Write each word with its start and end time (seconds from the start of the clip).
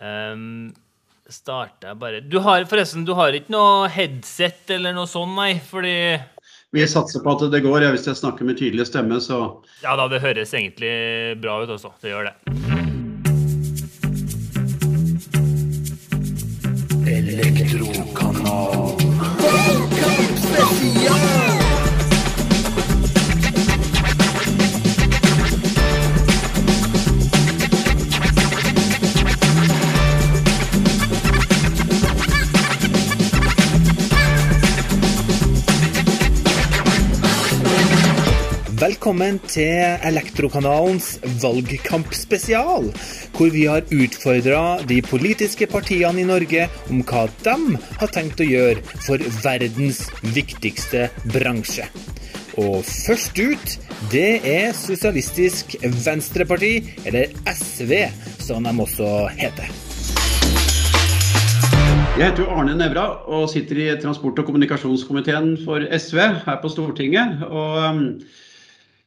Um, 0.00 0.72
starter 1.30 1.90
jeg 1.90 1.98
bare 2.00 2.20
Du 2.24 2.38
har 2.40 2.64
forresten, 2.68 3.04
du 3.04 3.12
har 3.18 3.36
ikke 3.36 3.52
noe 3.52 3.88
headset 3.92 4.72
eller 4.76 4.96
noe 4.96 5.08
sånt, 5.10 5.36
nei? 5.36 5.52
Fordi 5.60 5.94
Vi 6.72 6.86
satser 6.88 7.22
på 7.24 7.36
at 7.36 7.46
det 7.52 7.62
går. 7.66 7.84
Ja, 7.84 7.94
hvis 7.94 8.08
jeg 8.08 8.18
snakker 8.18 8.48
med 8.48 8.58
tydelig 8.60 8.88
stemme, 8.90 9.20
så 9.20 9.42
Ja 9.84 9.96
da, 10.00 10.08
det 10.10 10.22
høres 10.24 10.54
egentlig 10.56 10.94
bra 11.42 11.60
ut 11.62 11.76
også. 11.76 11.92
Det 12.00 12.14
gjør 12.14 12.30
det. 12.32 12.79
Velkommen 39.20 39.50
til 39.52 40.06
Elektrokanalens 40.08 41.18
valgkampspesial, 41.42 42.86
hvor 43.36 43.50
vi 43.52 43.66
har 43.68 43.84
utfordra 43.92 44.78
de 44.88 45.02
politiske 45.04 45.68
partiene 45.68 46.22
i 46.22 46.24
Norge 46.24 46.62
om 46.88 47.02
hva 47.04 47.26
de 47.44 47.76
har 48.00 48.14
tenkt 48.16 48.40
å 48.40 48.48
gjøre 48.48 48.80
for 49.04 49.20
verdens 49.44 50.06
viktigste 50.24 51.10
bransje. 51.36 51.84
Og 52.64 52.80
først 52.88 53.36
ut, 53.44 53.76
det 54.08 54.40
er 54.40 54.72
Sosialistisk 54.72 55.76
Venstreparti, 55.84 56.74
eller 57.04 57.28
SV, 57.44 57.96
som 58.40 58.64
de 58.64 58.72
også 58.88 59.14
heter. 59.36 59.68
Jeg 62.16 62.24
heter 62.24 62.48
Arne 62.56 62.72
Nævra 62.80 63.10
og 63.28 63.50
sitter 63.52 63.84
i 63.84 63.94
transport- 64.00 64.40
og 64.40 64.48
kommunikasjonskomiteen 64.48 65.58
for 65.66 65.84
SV 65.92 66.30
her 66.46 66.62
på 66.64 66.72
Stortinget. 66.72 67.44
Og 67.52 67.84
um, 67.84 68.06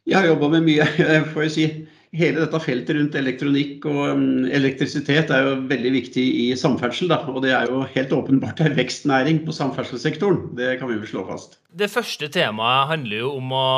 jeg 0.10 0.20
har 0.20 0.28
jobba 0.28 0.50
med 0.58 0.66
mye, 0.68 0.88
får 1.34 1.46
jeg 1.48 1.54
si. 1.56 1.68
Hele 2.14 2.44
dette 2.44 2.60
feltet 2.62 2.94
rundt 2.94 3.16
elektronikk 3.18 3.88
og 3.90 4.02
um, 4.14 4.26
elektrisitet 4.46 5.32
er 5.34 5.48
jo 5.48 5.54
veldig 5.70 5.94
viktig 5.96 6.26
i 6.44 6.48
samferdsel. 6.60 7.10
Da. 7.10 7.24
Og 7.32 7.42
det 7.46 7.56
er 7.58 7.72
jo 7.72 7.82
helt 7.96 8.14
åpenbart 8.14 8.62
en 8.62 8.76
vekstnæring 8.78 9.42
på 9.48 9.56
samferdselssektoren. 9.58 10.52
Det 10.60 10.76
kan 10.82 10.92
vi 10.92 11.00
vel 11.00 11.10
slå 11.10 11.24
fast. 11.26 11.58
Det 11.74 11.90
første 11.90 12.30
temaet 12.34 12.92
handler 12.92 13.24
jo 13.24 13.32
om 13.40 13.56
å 13.58 13.72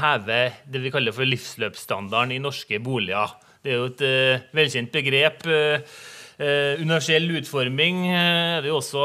heve 0.00 0.40
det 0.72 0.82
vi 0.82 0.90
kaller 0.94 1.14
for 1.14 1.28
livsløpsstandarden 1.28 2.34
i 2.34 2.42
norske 2.42 2.82
boliger. 2.82 3.36
Det 3.62 3.70
er 3.70 3.78
jo 3.78 3.92
et 3.92 4.04
uh, 4.08 4.50
velkjent 4.58 4.92
begrep. 4.94 5.46
Uh, 5.46 6.02
Uh, 6.42 6.80
universell 6.80 7.28
utforming 7.36 8.06
uh, 8.08 8.56
det 8.64 8.70
også, 8.72 9.02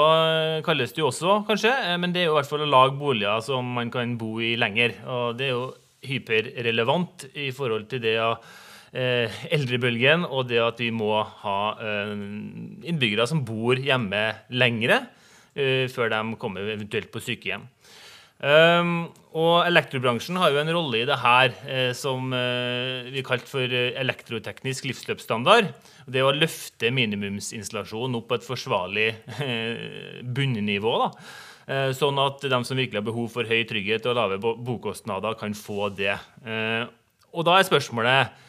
kalles 0.66 0.94
det 0.96 1.02
jo 1.04 1.10
også, 1.12 1.34
kanskje. 1.46 1.74
men 2.00 2.16
det 2.16 2.24
er 2.24 2.30
jo 2.30 2.32
i 2.32 2.38
hvert 2.40 2.50
fall 2.50 2.64
å 2.64 2.70
lage 2.72 2.96
boliger 2.98 3.44
som 3.46 3.68
man 3.76 3.92
kan 3.94 4.16
bo 4.18 4.40
i 4.42 4.56
lenger. 4.58 4.96
Og 5.06 5.36
det 5.38 5.50
er 5.50 5.52
jo 5.52 5.66
hyperrelevant 6.08 7.28
i 7.36 7.52
forhold 7.56 7.90
til 7.92 8.04
det 8.04 8.18
av 8.24 8.56
eldrebølgen 8.98 10.24
og 10.24 10.46
det 10.48 10.62
at 10.64 10.80
vi 10.80 10.88
må 10.96 11.20
ha 11.44 11.58
innbyggere 11.84 13.26
som 13.30 13.44
bor 13.46 13.76
hjemme 13.76 14.22
lengre 14.56 15.02
før 15.92 16.14
de 16.14 16.22
kommer 16.40 16.70
eventuelt 16.72 17.12
på 17.12 17.20
sykehjem. 17.22 17.66
Um, 18.38 19.10
og 19.34 19.66
elektrobransjen 19.66 20.38
har 20.38 20.52
jo 20.54 20.60
en 20.62 20.70
rolle 20.74 21.00
i 21.02 21.08
det 21.10 21.18
her 21.24 21.56
eh, 21.66 21.90
som 21.98 22.32
eh, 22.34 23.10
vi 23.10 23.24
kalte 23.26 23.50
for 23.50 23.74
elektroteknisk 23.74 24.86
livsløpsstandard. 24.90 25.72
Det 26.06 26.24
å 26.26 26.34
løfte 26.34 26.90
minimumsinstallasjonen 26.94 28.18
opp 28.18 28.30
på 28.32 28.38
et 28.38 28.48
forsvarlig 28.48 29.08
eh, 29.42 30.22
bunnivå. 30.22 30.96
da. 31.04 31.10
Eh, 31.68 31.92
sånn 31.92 32.16
at 32.24 32.44
de 32.48 32.60
som 32.64 32.80
virkelig 32.80 33.02
har 33.02 33.08
behov 33.10 33.32
for 33.34 33.48
høy 33.48 33.66
trygghet 33.68 34.06
og 34.08 34.16
lave 34.16 34.40
bokostnader, 34.40 35.36
kan 35.40 35.56
få 35.58 35.90
det. 35.92 36.16
Eh, 36.48 36.86
og 37.36 37.44
da 37.48 37.58
er 37.58 37.68
spørsmålet 37.68 38.44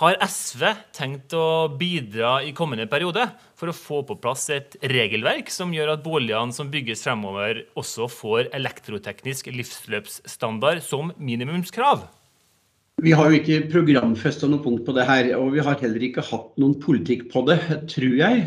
har 0.00 0.16
SV 0.24 0.62
tenkt 0.96 1.34
å 1.36 1.68
bidra 1.78 2.38
i 2.42 2.54
kommende 2.56 2.88
periode 2.90 3.26
for 3.60 3.68
å 3.68 3.76
få 3.76 4.00
på 4.08 4.16
plass 4.24 4.46
et 4.54 4.74
regelverk 4.88 5.52
som 5.52 5.74
gjør 5.76 5.92
at 5.94 6.04
boligene 6.04 6.56
som 6.56 6.70
bygges 6.72 7.04
fremover, 7.04 7.66
også 7.78 8.08
får 8.10 8.48
elektroteknisk 8.56 9.52
livsløpsstandard 9.52 10.80
som 10.82 11.12
minimumskrav? 11.20 12.08
Vi 13.02 13.10
har 13.18 13.32
jo 13.32 13.38
ikke 13.40 13.64
programfesta 13.72 14.46
noe 14.46 14.62
punkt 14.62 14.84
på 14.86 14.94
det 14.94 15.08
her, 15.08 15.32
og 15.34 15.56
vi 15.56 15.62
har 15.66 15.80
heller 15.80 16.04
ikke 16.06 16.22
hatt 16.22 16.52
noen 16.62 16.76
politikk 16.78 17.24
på 17.32 17.42
det, 17.48 17.58
tror 17.90 18.14
jeg. 18.14 18.44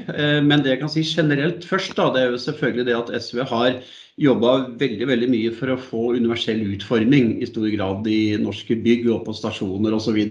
Men 0.47 0.63
det 0.63 0.71
jeg 0.71 0.79
kan 0.79 0.91
si 0.93 1.03
generelt 1.03 1.67
først, 1.67 1.97
da, 1.97 2.07
det 2.16 2.21
er 2.21 2.31
jo 2.31 2.39
selvfølgelig 2.39 2.85
det 2.88 2.95
at 2.95 3.11
SV 3.25 3.43
har 3.51 3.81
jobba 4.21 4.55
veldig 4.79 5.09
veldig 5.09 5.29
mye 5.31 5.51
for 5.55 5.73
å 5.73 5.79
få 5.89 6.03
universell 6.16 6.63
utforming 6.71 7.33
i 7.43 7.49
stor 7.49 7.67
grad 7.73 8.07
i 8.07 8.38
norske 8.39 8.77
bygg 8.79 9.09
og 9.11 9.25
på 9.27 9.35
stasjoner 9.35 9.95
osv. 9.97 10.21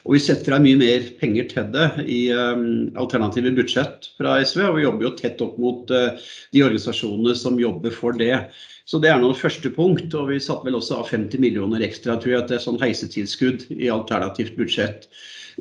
Og 0.00 0.14
vi 0.16 0.20
setter 0.22 0.54
av 0.56 0.62
mye 0.64 0.78
mer 0.80 1.10
penger 1.20 1.48
til 1.50 1.66
det 1.74 1.88
i 2.08 2.20
um, 2.32 2.88
alternative 3.02 3.52
budsjett 3.58 4.08
fra 4.16 4.38
SV. 4.40 4.62
Og 4.70 4.78
vi 4.78 4.84
jobber 4.86 5.08
jo 5.08 5.16
tett 5.18 5.42
opp 5.44 5.58
mot 5.60 5.90
uh, 5.92 6.14
de 6.54 6.62
organisasjonene 6.64 7.34
som 7.36 7.58
jobber 7.60 7.92
for 7.92 8.16
det. 8.16 8.46
Så 8.90 8.98
det 8.98 9.12
er 9.12 9.20
noe 9.22 9.36
første 9.38 9.70
punkt. 9.70 10.14
Og 10.18 10.32
vi 10.32 10.40
satte 10.42 10.66
vel 10.66 10.78
også 10.80 10.98
av 10.98 11.10
50 11.12 11.42
millioner 11.42 11.84
ekstra, 11.86 12.18
tror 12.18 12.34
jeg, 12.34 12.46
til 12.50 12.62
sånn 12.64 12.80
heisetilskudd 12.82 13.68
i 13.76 13.90
alternativt 13.92 14.56
budsjett. 14.58 15.06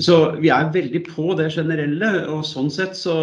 Så 0.01 0.16
vi 0.40 0.50
er 0.53 0.72
veldig 0.73 1.03
på 1.09 1.34
det 1.38 1.50
generelle, 1.53 2.09
og 2.31 2.45
sånn 2.47 2.69
sett 2.73 2.95
så, 2.97 3.16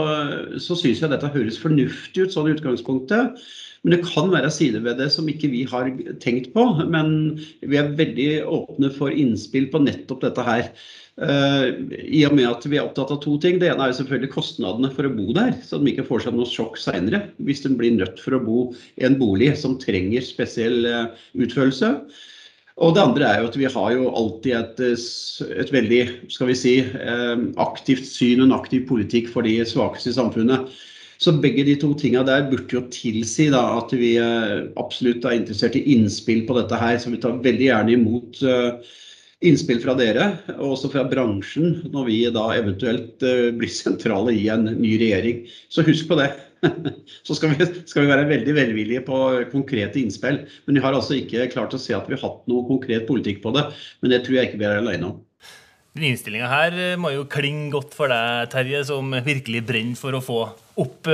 så 0.63 0.77
syns 0.79 1.01
jeg 1.03 1.11
dette 1.11 1.31
høres 1.33 1.59
fornuftig 1.59 2.27
ut 2.27 2.35
sånn 2.35 2.51
i 2.51 2.55
utgangspunktet. 2.55 3.41
Men 3.87 3.95
det 3.95 4.09
kan 4.09 4.33
være 4.33 4.49
sider 4.51 4.83
ved 4.83 4.97
det 4.99 5.13
som 5.15 5.29
ikke 5.31 5.47
vi 5.53 5.61
har 5.71 5.87
tenkt 6.19 6.49
på. 6.57 6.63
Men 6.91 7.37
vi 7.63 7.79
er 7.79 7.93
veldig 7.95 8.31
åpne 8.51 8.89
for 8.91 9.15
innspill 9.15 9.69
på 9.71 9.79
nettopp 9.85 10.25
dette 10.25 10.43
her. 10.43 10.73
Uh, 11.23 11.71
I 11.95 12.25
og 12.27 12.35
med 12.35 12.49
at 12.51 12.67
vi 12.67 12.81
er 12.81 12.89
opptatt 12.89 13.13
av 13.15 13.21
to 13.23 13.37
ting. 13.39 13.61
Det 13.63 13.69
ene 13.71 13.87
er 13.87 13.93
jo 13.93 14.01
selvfølgelig 14.01 14.33
kostnadene 14.35 14.91
for 14.91 15.07
å 15.07 15.13
bo 15.15 15.31
der, 15.37 15.55
så 15.63 15.79
de 15.79 15.93
ikke 15.93 16.09
får 16.09 16.25
seg 16.25 16.35
noe 16.35 16.51
sjokk 16.51 16.81
seinere 16.83 17.29
hvis 17.47 17.63
de 17.63 17.71
blir 17.79 17.95
nødt 17.95 18.19
for 18.25 18.35
å 18.35 18.43
bo 18.43 18.65
i 18.99 19.07
en 19.07 19.21
bolig 19.23 19.53
som 19.63 19.79
trenger 19.79 20.27
spesiell 20.27 20.83
uh, 20.91 21.15
utførelse. 21.39 21.93
Og 22.83 22.99
det 22.99 23.05
andre 23.07 23.31
er 23.31 23.39
jo 23.41 23.53
at 23.53 23.61
vi 23.63 23.71
har 23.71 23.95
jo 23.95 24.11
alltid 24.19 24.59
et, 24.59 24.83
et 25.63 25.71
veldig 25.73 26.03
skal 26.35 26.51
vi 26.51 26.59
si, 26.61 26.75
aktivt 27.63 28.05
syn 28.05 28.43
og 28.43 28.51
en 28.51 28.59
aktiv 28.59 28.83
politikk 28.91 29.31
for 29.33 29.47
de 29.47 29.55
svakeste 29.65 30.11
i 30.13 30.19
samfunnet. 30.19 30.75
Så 31.23 31.33
begge 31.41 31.65
de 31.65 31.77
to 31.81 31.93
tinga 31.99 32.23
der 32.27 32.47
burde 32.51 32.77
jo 32.77 32.85
tilsi 32.93 33.49
da, 33.53 33.63
at 33.79 33.93
vi 33.97 34.15
absolutt 34.77 35.25
er 35.25 35.39
interessert 35.39 35.79
i 35.79 35.85
innspill 35.95 36.45
på 36.49 36.57
dette 36.59 36.79
her. 36.81 36.99
Så 37.01 37.13
vi 37.15 37.21
tar 37.23 37.39
veldig 37.45 37.69
gjerne 37.71 37.95
imot 37.97 38.43
innspill 39.45 39.81
fra 39.83 39.95
dere, 39.99 40.27
og 40.57 40.75
også 40.75 40.91
fra 40.93 41.05
bransjen, 41.09 41.81
når 41.93 42.09
vi 42.09 42.19
da 42.33 42.47
eventuelt 42.57 43.25
blir 43.59 43.73
sentrale 43.73 44.33
i 44.37 44.47
en 44.53 44.69
ny 44.77 44.97
regjering. 45.01 45.45
Så 45.73 45.85
husk 45.87 46.09
på 46.11 46.21
det. 46.21 46.31
Så 47.27 47.37
skal 47.37 47.53
vi, 47.55 47.67
skal 47.87 48.05
vi 48.07 48.11
være 48.11 48.29
veldig 48.31 48.55
velvillige 48.57 49.05
på 49.07 49.21
konkrete 49.53 50.01
innspill. 50.01 50.43
Men 50.67 50.79
vi 50.79 50.85
har 50.85 50.97
altså 50.97 51.19
ikke 51.19 51.49
klart 51.53 51.77
å 51.77 51.81
se 51.81 51.97
at 51.97 52.09
vi 52.09 52.17
har 52.17 52.25
hatt 52.25 52.45
noe 52.51 52.67
konkret 52.69 53.07
politikk 53.09 53.43
på 53.45 53.55
det. 53.57 53.69
Men 54.01 54.15
det 54.15 54.25
tror 54.27 54.39
jeg 54.39 54.51
ikke 54.51 54.63
vi 54.63 54.69
er 54.69 54.81
alene 54.81 55.13
om. 55.13 55.21
Den 55.97 56.11
innstillinga 56.11 56.51
her 56.51 56.77
må 57.01 57.15
jo 57.15 57.25
klinge 57.31 57.71
godt 57.73 57.97
for 57.97 58.13
deg, 58.13 58.51
Terje, 58.53 58.83
som 58.85 59.17
virkelig 59.25 59.63
brenner 59.65 59.97
for 59.97 60.17
å 60.17 60.23
få 60.25 60.39
opp 60.77 61.09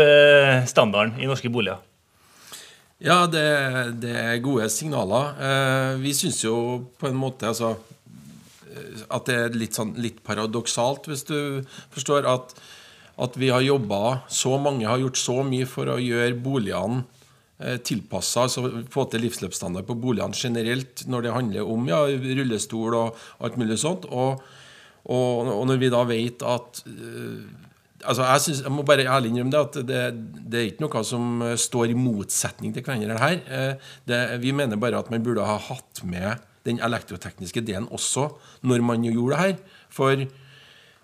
standarden 0.66 1.20
i 1.22 1.28
norske 1.31 1.50
boliger. 1.54 1.78
Ja, 3.03 3.25
det, 3.31 3.47
det 4.03 4.16
er 4.19 4.43
gode 4.43 4.66
signaler. 4.75 5.37
Vi 6.03 6.10
syns 6.19 6.41
jo 6.43 6.56
på 6.98 7.06
en 7.06 7.19
måte 7.19 7.47
altså 7.50 7.76
at 9.12 9.28
det 9.28 9.37
er 9.37 9.56
litt, 9.56 9.76
sånn, 9.76 9.94
litt 10.00 10.20
paradoksalt, 10.26 11.09
hvis 11.10 11.25
du 11.28 11.38
forstår, 11.93 12.28
at, 12.28 12.54
at 13.22 13.37
vi 13.41 13.50
har 13.53 13.64
jobba 13.64 14.22
Så 14.32 14.56
mange 14.61 14.88
har 14.88 15.00
gjort 15.02 15.20
så 15.20 15.40
mye 15.46 15.69
for 15.69 15.90
å 15.93 15.99
gjøre 16.00 16.38
boligene 16.43 17.05
eh, 17.58 17.78
tilpassa, 17.85 18.46
altså 18.46 18.85
få 18.93 19.06
til 19.11 19.26
livsløpsstandard 19.26 19.88
på 19.88 19.99
boligene 20.00 20.37
generelt 20.37 21.05
når 21.06 21.26
det 21.26 21.37
handler 21.37 21.73
om 21.75 21.88
ja, 21.90 22.02
rullestol 22.08 22.99
og 22.99 23.23
alt 23.43 23.61
mulig 23.61 23.81
sånt. 23.82 24.08
Og, 24.11 24.43
og, 25.04 25.50
og 25.50 25.66
når 25.70 25.81
vi 25.82 25.90
da 25.93 26.04
vet 26.06 26.44
at 26.46 26.82
uh, 26.87 27.43
altså 28.02 28.26
jeg, 28.26 28.44
synes, 28.46 28.62
jeg, 28.62 28.75
må 28.75 28.84
bare 28.87 29.06
ærlig 29.06 29.32
innrømme 29.32 29.54
det, 29.54 29.62
at 29.62 29.81
det, 29.88 30.02
det, 30.52 30.60
er 30.60 30.70
ikke 30.70 30.87
noe 30.87 31.02
som 31.06 31.43
står 31.58 31.93
i 31.93 31.99
motsetning 31.99 32.75
til 32.75 32.87
hverandre 32.87 33.19
her. 33.22 33.43
Uh, 33.49 33.90
det, 34.08 34.22
vi 34.44 34.54
mener 34.56 34.81
bare 34.81 35.02
at 35.02 35.10
man 35.12 35.25
burde 35.25 35.46
ha 35.46 35.58
hatt 35.70 36.04
med 36.06 36.43
den 36.66 36.78
elektrotekniske 36.82 37.64
delen 37.66 37.88
også 37.90 38.28
når 38.62 38.87
man 38.87 39.04
jo 39.06 39.14
gjorde 39.16 39.34
det 39.34 39.43
her. 39.43 39.58
For 39.93 40.25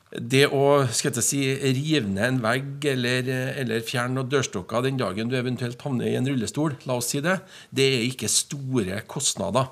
det 0.08 0.46
å 0.56 0.64
skal 0.88 1.18
jeg 1.18 1.24
si, 1.26 1.40
rive 1.60 2.08
ned 2.08 2.24
en 2.24 2.40
vegg 2.40 2.86
eller, 2.94 3.28
eller 3.60 3.84
fjerne 3.84 4.16
noen 4.16 4.30
dørstokker 4.32 4.86
den 4.86 5.00
dagen 5.00 5.28
du 5.28 5.36
eventuelt 5.36 5.82
havner 5.84 6.08
i 6.08 6.16
en 6.16 6.28
rullestol, 6.28 6.78
la 6.88 6.96
oss 6.96 7.10
si 7.12 7.20
det, 7.24 7.36
det 7.68 7.88
er 7.98 8.06
ikke 8.06 8.30
store 8.32 9.02
kostnader. 9.10 9.68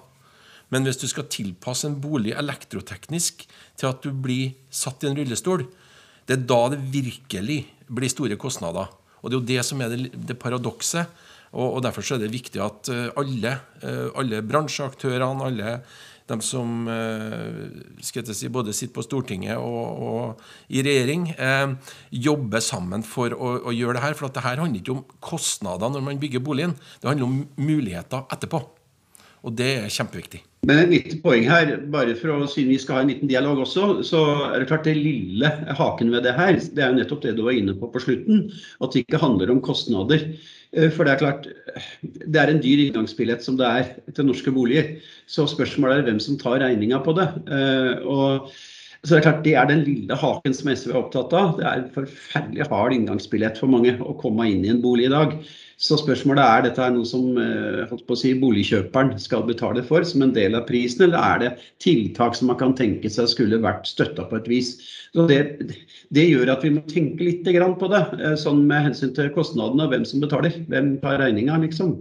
Men 0.75 0.87
hvis 0.87 0.99
du 0.99 1.07
skal 1.11 1.29
tilpasse 1.31 1.87
en 1.89 1.99
bolig 2.03 2.35
elektroteknisk 2.37 3.47
til 3.79 3.91
at 3.91 4.03
du 4.03 4.11
blir 4.11 4.57
satt 4.71 5.05
i 5.05 5.11
en 5.11 5.19
rullestol, 5.19 5.67
det 6.27 6.39
er 6.39 6.49
da 6.51 6.61
det 6.73 6.83
virkelig 6.91 7.61
blir 7.87 8.11
store 8.11 8.39
kostnader. 8.41 8.91
Og 9.23 9.31
Det 9.31 9.37
er 9.37 9.41
jo 9.41 9.49
det 9.53 9.63
som 9.67 9.81
er 9.81 9.95
det, 9.95 10.11
det 10.15 10.39
paradokset. 10.39 11.07
Og, 11.53 11.77
og, 11.77 11.81
Derfor 11.83 12.03
er 12.15 12.21
det 12.25 12.35
viktig 12.35 12.61
at 12.63 12.91
alle, 13.17 13.53
alle 14.19 14.43
bransjeaktørene, 14.43 15.47
alle 15.47 15.79
de 16.27 16.37
som 16.43 16.89
eh, 16.91 18.33
si, 18.35 18.49
både 18.51 18.75
sitter 18.75 18.95
på 18.97 19.05
Stortinget 19.07 19.61
og, 19.63 20.01
og 20.03 20.73
i 20.75 20.83
regjering, 20.83 21.29
eh, 21.39 21.77
jobber 22.11 22.65
sammen 22.65 23.07
for 23.07 23.35
å, 23.35 23.53
å, 23.69 23.75
gjøre 23.75 23.99
det 23.99 24.05
her. 24.05 24.19
For 24.19 24.35
det 24.35 24.43
her 24.47 24.63
handler 24.63 24.83
ikke 24.83 24.97
om 24.97 25.05
kostnader 25.23 25.93
når 25.93 26.07
man 26.09 26.23
bygger 26.23 26.43
boligen, 26.43 26.75
det 27.01 27.13
handler 27.13 27.29
om 27.31 27.39
muligheter 27.61 28.27
etterpå. 28.35 28.65
Og 29.47 29.55
det 29.55 29.71
er 29.79 29.93
kjempeviktig. 29.93 30.41
Men 30.67 30.81
et 30.83 30.91
lite 30.91 31.21
poeng 31.23 31.45
her, 31.47 31.77
bare 31.93 32.17
for 32.19 32.35
å, 32.35 32.49
siden 32.51 32.73
vi 32.75 32.81
skal 32.83 32.99
ha 32.99 33.05
en 33.05 33.11
liten 33.13 33.31
dialog 33.31 33.61
også, 33.63 34.01
så 34.09 34.23
er 34.49 34.59
det 34.59 34.69
klart 34.73 34.89
det 34.89 34.97
lille 34.99 35.51
haken 35.79 36.11
ved 36.11 36.27
det 36.27 36.35
her, 36.35 36.59
det 36.59 36.83
er 36.83 36.91
jo 36.91 36.99
nettopp 36.99 37.23
det 37.23 37.37
du 37.39 37.45
var 37.47 37.55
inne 37.55 37.77
på 37.79 37.91
på 37.93 38.03
slutten. 38.03 38.49
At 38.83 38.97
det 38.97 39.05
ikke 39.05 39.23
handler 39.23 39.53
om 39.55 39.63
kostnader. 39.63 40.25
Eh, 40.75 40.89
for 40.91 41.07
det 41.07 41.15
er 41.15 41.23
klart, 41.23 41.47
det 42.03 42.41
er 42.43 42.51
en 42.51 42.63
dyr 42.65 42.83
inngangsbillett 42.89 43.47
som 43.47 43.59
det 43.61 43.69
er 43.69 43.93
til 44.17 44.27
norske 44.27 44.51
boliger. 44.55 44.97
Så 45.31 45.47
spørsmålet 45.53 46.01
er 46.01 46.09
hvem 46.11 46.19
som 46.25 46.41
tar 46.41 46.59
regninga 46.65 46.99
på 47.07 47.15
det. 47.21 47.29
Eh, 47.47 48.03
og 48.03 48.51
så 49.07 49.15
det 49.15 49.21
er 49.21 49.27
klart, 49.29 49.45
det 49.45 49.55
er 49.55 49.71
den 49.71 49.85
lille 49.87 50.19
haken 50.19 50.55
som 50.57 50.73
SV 50.73 50.91
er 50.91 50.99
opptatt 50.99 51.35
av. 51.39 51.55
Det 51.61 51.69
er 51.69 51.85
en 51.85 51.93
forferdelig 51.95 52.67
hard 52.73 52.97
inngangsbillett 52.97 53.63
for 53.63 53.71
mange 53.71 53.95
å 54.03 54.17
komme 54.19 54.49
inn 54.51 54.67
i 54.67 54.73
en 54.75 54.83
bolig 54.83 55.07
i 55.07 55.15
dag. 55.15 55.37
Så 55.77 55.99
spørsmålet 56.01 56.41
er 56.41 56.63
dette 56.65 56.81
er 56.81 56.93
noe 56.95 57.05
som 57.05 57.37
eh, 57.37 57.83
holdt 57.91 58.07
på 58.09 58.17
å 58.17 58.19
si, 58.19 58.31
boligkjøperen 58.41 59.11
skal 59.21 59.45
betale 59.45 59.83
for 59.85 60.07
som 60.09 60.25
en 60.25 60.33
del 60.33 60.57
av 60.57 60.65
prisen, 60.71 61.05
eller 61.05 61.21
er 61.21 61.43
det 61.43 61.51
tiltak 61.85 62.39
som 62.39 62.49
man 62.49 62.57
kan 62.63 62.73
tenke 62.79 63.11
seg 63.13 63.29
skulle 63.29 63.61
vært 63.61 63.85
støtta 63.91 64.25
på 64.31 64.39
et 64.41 64.49
vis. 64.49 64.73
Det, 65.13 65.39
det, 66.17 66.25
gjør 66.25 66.55
at 66.55 66.65
vi 66.65 66.73
må 66.79 66.85
tenke 66.89 67.29
litt 67.29 67.45
på 67.45 67.93
det, 67.93 68.03
eh, 68.17 68.39
sånn 68.41 68.65
med 68.65 68.89
hensyn 68.89 69.13
til 69.17 69.29
kostnadene 69.37 69.85
og 69.85 69.93
hvem 69.93 70.09
som 70.09 70.25
betaler. 70.25 70.57
Hvem 70.73 70.95
tar 71.05 71.21
regninga, 71.21 71.61
liksom. 71.69 71.99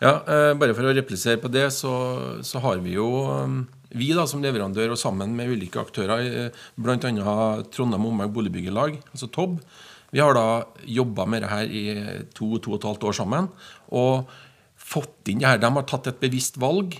Ja, 0.00 0.22
eh, 0.24 0.56
Bare 0.56 0.72
for 0.72 0.88
å 0.88 0.96
replisere 0.96 1.42
på 1.44 1.52
det, 1.52 1.68
så, 1.76 1.92
så 2.40 2.64
har 2.64 2.80
vi 2.80 2.96
jo 2.96 3.08
vi 3.94 4.14
da 4.16 4.24
som 4.26 4.40
leverandør 4.42 4.96
og 4.96 4.98
sammen 4.98 5.36
med 5.36 5.52
ulike 5.52 5.78
aktører, 5.78 6.48
bl.a. 6.80 7.34
Trondheim 7.68 8.08
Omegn 8.08 8.32
Boligbyggelag, 8.32 8.96
altså 9.12 9.28
TOB, 9.28 9.60
vi 10.14 10.22
har 10.22 10.36
da 10.36 10.62
jobba 10.86 11.26
med 11.26 11.42
det 11.42 11.50
her 11.50 11.66
i 11.66 11.84
to, 12.36 12.54
to 12.62 12.76
og 12.76 12.78
et 12.78 12.86
halvt 12.86 13.06
år 13.10 13.16
sammen. 13.18 13.48
Og 13.90 14.30
fått 14.78 15.32
inn 15.32 15.40
det 15.42 15.48
her. 15.48 15.58
De 15.62 15.70
har 15.74 15.88
tatt 15.90 16.06
et 16.10 16.20
bevisst 16.22 16.60
valg 16.62 16.94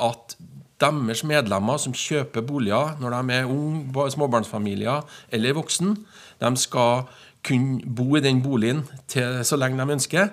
at 0.00 0.36
deres 0.80 1.22
medlemmer 1.28 1.80
som 1.80 1.94
kjøper 1.96 2.44
boliger 2.44 2.96
når 3.00 3.14
de 3.16 3.36
er 3.36 3.52
unge, 3.52 4.08
småbarnsfamilier 4.12 5.04
eller 5.32 5.56
voksen, 5.56 5.94
de 6.40 6.50
skal 6.60 7.06
kunne 7.46 7.80
bo 7.86 8.16
i 8.16 8.24
den 8.24 8.42
boligen 8.44 8.84
til 9.08 9.40
så 9.46 9.56
lenge 9.60 9.80
de 9.80 9.96
ønsker 9.96 10.32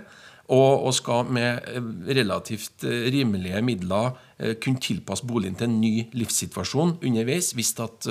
og, 0.52 0.84
og 0.90 0.92
skal 0.96 1.30
med 1.32 1.70
eh, 1.72 1.86
relativt 2.18 2.84
eh, 2.84 3.08
rimelige 3.14 3.62
midler 3.64 4.12
eh, 4.38 4.58
kunne 4.60 4.82
tilpasse 4.84 5.24
boligen 5.28 5.56
til 5.56 5.70
en 5.70 5.80
ny 5.80 5.94
livssituasjon 6.12 6.98
underveis 7.00 7.54
hvis, 7.56 7.72
at, 7.80 8.08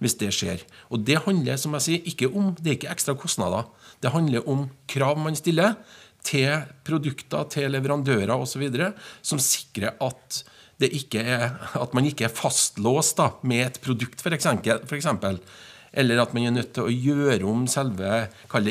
hvis, 0.00 0.16
det 0.20 0.32
skjer. 0.32 0.64
Og 0.88 1.04
Det 1.04 1.20
handler 1.26 1.60
som 1.60 1.76
jeg 1.76 1.84
sier, 1.84 2.08
ikke 2.08 2.30
om, 2.32 2.54
det 2.56 2.72
er 2.72 2.78
ikke 2.78 2.92
ekstra 2.94 3.16
kostnader. 3.20 3.68
Det 4.00 4.14
handler 4.14 4.48
om 4.48 4.68
krav 4.88 5.18
man 5.20 5.36
stiller 5.36 5.76
til 6.24 6.64
produkter, 6.84 7.44
til 7.52 7.70
leverandører 7.70 8.32
osv. 8.32 8.64
som 9.22 9.38
sikrer 9.38 9.92
at, 10.00 10.44
er, 10.80 11.50
at 11.76 11.94
man 11.94 12.06
ikke 12.06 12.24
er 12.26 12.32
fastlåst 12.32 13.18
da, 13.20 13.32
med 13.42 13.66
et 13.66 13.80
produkt, 13.84 14.24
f.eks. 14.24 14.48
Eller 15.92 16.20
at 16.20 16.34
man 16.36 16.46
er 16.46 16.56
nødt 16.58 16.74
til 16.76 16.88
å 16.88 16.92
gjøre 16.92 17.48
om 17.48 17.66
selve 17.70 18.28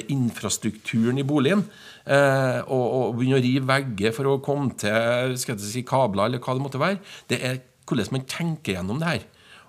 infrastrukturen 0.07 1.17
i 1.17 1.25
boligen. 1.25 1.65
Eh, 2.07 2.59
og, 2.71 2.85
og 2.97 3.17
begynne 3.17 3.39
å 3.39 3.43
rive 3.43 3.67
vegger 3.67 4.13
for 4.15 4.31
å 4.31 4.37
komme 4.43 4.71
til 4.79 5.35
skal 5.39 5.57
jeg 5.57 5.71
si, 5.73 5.83
kabler, 5.87 6.29
eller 6.29 6.43
hva 6.43 6.55
det 6.55 6.63
måtte 6.63 6.81
være. 6.81 7.01
Det 7.27 7.41
er 7.43 7.59
hvordan 7.87 8.15
man 8.15 8.27
tenker 8.29 8.77
gjennom 8.77 9.01
det 9.01 9.09
her. 9.09 9.25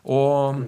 Og, 0.09 0.61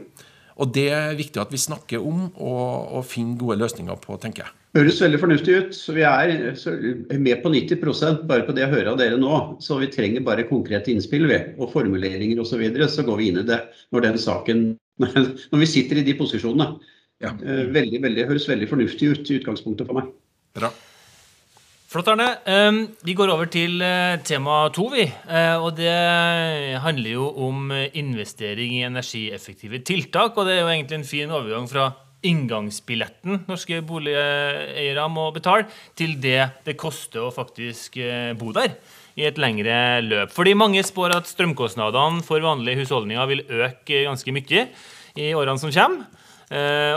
og 0.60 0.72
det 0.74 0.88
er 0.94 1.18
viktig 1.18 1.42
at 1.42 1.52
vi 1.54 1.60
snakker 1.62 2.02
om 2.02 2.26
og, 2.30 2.66
og 2.98 3.06
finner 3.06 3.38
gode 3.40 3.60
løsninger 3.62 4.02
på, 4.02 4.18
tenker 4.22 4.46
jeg. 4.46 4.56
Høres 4.78 5.00
veldig 5.02 5.18
fornuftig 5.18 5.54
ut. 5.58 5.72
så 5.74 5.94
Vi 5.96 6.04
er 6.06 7.18
med 7.18 7.40
på 7.42 7.50
90% 7.50 8.22
bare 8.30 8.44
på 8.46 8.54
det 8.54 8.62
jeg 8.62 8.74
hører 8.74 8.92
av 8.92 9.00
dere 9.00 9.18
nå. 9.18 9.40
Så 9.62 9.80
vi 9.80 9.90
trenger 9.90 10.26
bare 10.26 10.46
konkrete 10.46 10.92
innspill 10.92 11.26
vi, 11.30 11.40
og 11.58 11.72
formuleringer 11.72 12.38
osv. 12.38 12.52
Så, 12.52 12.60
videre, 12.62 12.90
så 12.90 13.06
går 13.06 13.18
vi 13.18 13.32
inn 13.32 13.42
i 13.42 13.48
det 13.48 13.64
når 13.94 14.06
den 14.06 14.22
saken 14.22 14.70
Når 15.50 15.62
vi 15.62 15.66
sitter 15.66 15.96
i 15.96 16.04
de 16.04 16.12
posisjonene. 16.18 16.74
Ja. 17.24 17.32
Eh, 17.32 17.66
veldig, 17.72 18.02
veldig, 18.04 18.26
høres 18.28 18.46
veldig 18.50 18.68
fornuftig 18.68 19.08
ut 19.08 19.30
i 19.32 19.38
utgangspunktet 19.40 19.88
for 19.88 19.96
meg. 19.96 20.10
Bra. 20.56 20.68
Flott, 21.90 22.06
Arne. 22.06 22.28
Vi 23.02 23.16
går 23.18 23.32
over 23.32 23.48
til 23.50 23.80
eh, 23.82 24.20
tema 24.22 24.60
to, 24.70 24.84
vi. 24.92 25.08
Eh, 25.10 25.56
og 25.58 25.72
det 25.74 25.90
handler 26.84 27.16
jo 27.16 27.24
om 27.48 27.72
investering 27.98 28.76
i 28.76 28.84
energieffektive 28.86 29.80
tiltak. 29.82 30.38
Og 30.38 30.46
det 30.46 30.54
er 30.54 30.60
jo 30.60 30.68
egentlig 30.70 31.00
en 31.00 31.08
fin 31.08 31.32
overgang 31.34 31.66
fra 31.66 31.88
inngangsbilletten 32.22 33.40
norske 33.48 33.80
boligeiere 33.88 35.08
må 35.10 35.24
betale, 35.34 35.66
til 35.98 36.14
det 36.22 36.44
det 36.68 36.76
koster 36.78 37.24
å 37.24 37.32
faktisk 37.34 37.98
eh, 37.98 38.36
bo 38.38 38.54
der 38.54 38.76
i 39.18 39.26
et 39.26 39.42
lengre 39.42 39.98
løp. 40.06 40.30
Fordi 40.36 40.54
mange 40.54 40.86
spår 40.86 41.16
at 41.16 41.32
strømkostnadene 41.32 42.22
for 42.22 42.46
vanlige 42.46 42.84
husholdninger 42.84 43.32
vil 43.32 43.44
øke 43.48 44.04
ganske 44.06 44.36
mye 44.38 44.64
i 45.18 45.32
årene 45.34 45.58
som 45.58 45.74
kommer. 45.74 46.06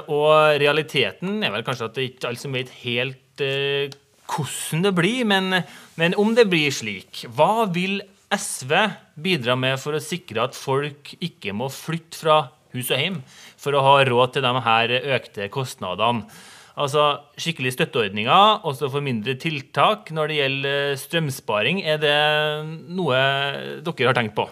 Og 0.09 0.61
realiteten 0.61 1.43
er 1.45 1.51
vel 1.53 1.65
kanskje 1.65 1.89
at 1.89 1.97
det 1.97 2.07
ikke 2.07 2.23
er 2.23 2.31
alle 2.31 2.41
som 2.41 2.55
vet 2.57 2.71
helt 2.83 3.41
hvordan 4.33 4.83
det 4.85 4.93
blir, 4.97 5.23
men, 5.29 5.61
men 5.99 6.17
om 6.19 6.33
det 6.35 6.47
blir 6.51 6.73
slik, 6.73 7.25
hva 7.37 7.67
vil 7.71 8.01
SV 8.33 8.73
bidra 9.23 9.55
med 9.59 9.77
for 9.81 9.95
å 9.97 10.01
sikre 10.03 10.47
at 10.47 10.57
folk 10.57 11.13
ikke 11.21 11.53
må 11.55 11.69
flytte 11.73 12.19
fra 12.23 12.39
hus 12.73 12.89
og 12.89 12.97
hjem 12.97 13.19
for 13.61 13.77
å 13.77 13.83
ha 13.85 13.99
råd 14.07 14.33
til 14.35 14.45
de 14.45 14.65
her 14.65 14.97
økte 15.19 15.49
kostnadene? 15.53 16.25
Altså 16.73 17.03
skikkelig 17.37 17.75
støtteordninger, 17.75 18.63
også 18.65 18.89
for 18.89 19.05
mindre 19.05 19.35
tiltak 19.37 20.09
når 20.09 20.31
det 20.31 20.37
gjelder 20.39 20.95
strømsparing. 20.97 21.83
Er 21.85 21.99
det 22.01 22.17
noe 22.89 23.19
dere 23.85 24.09
har 24.09 24.17
tenkt 24.17 24.33
på? 24.39 24.47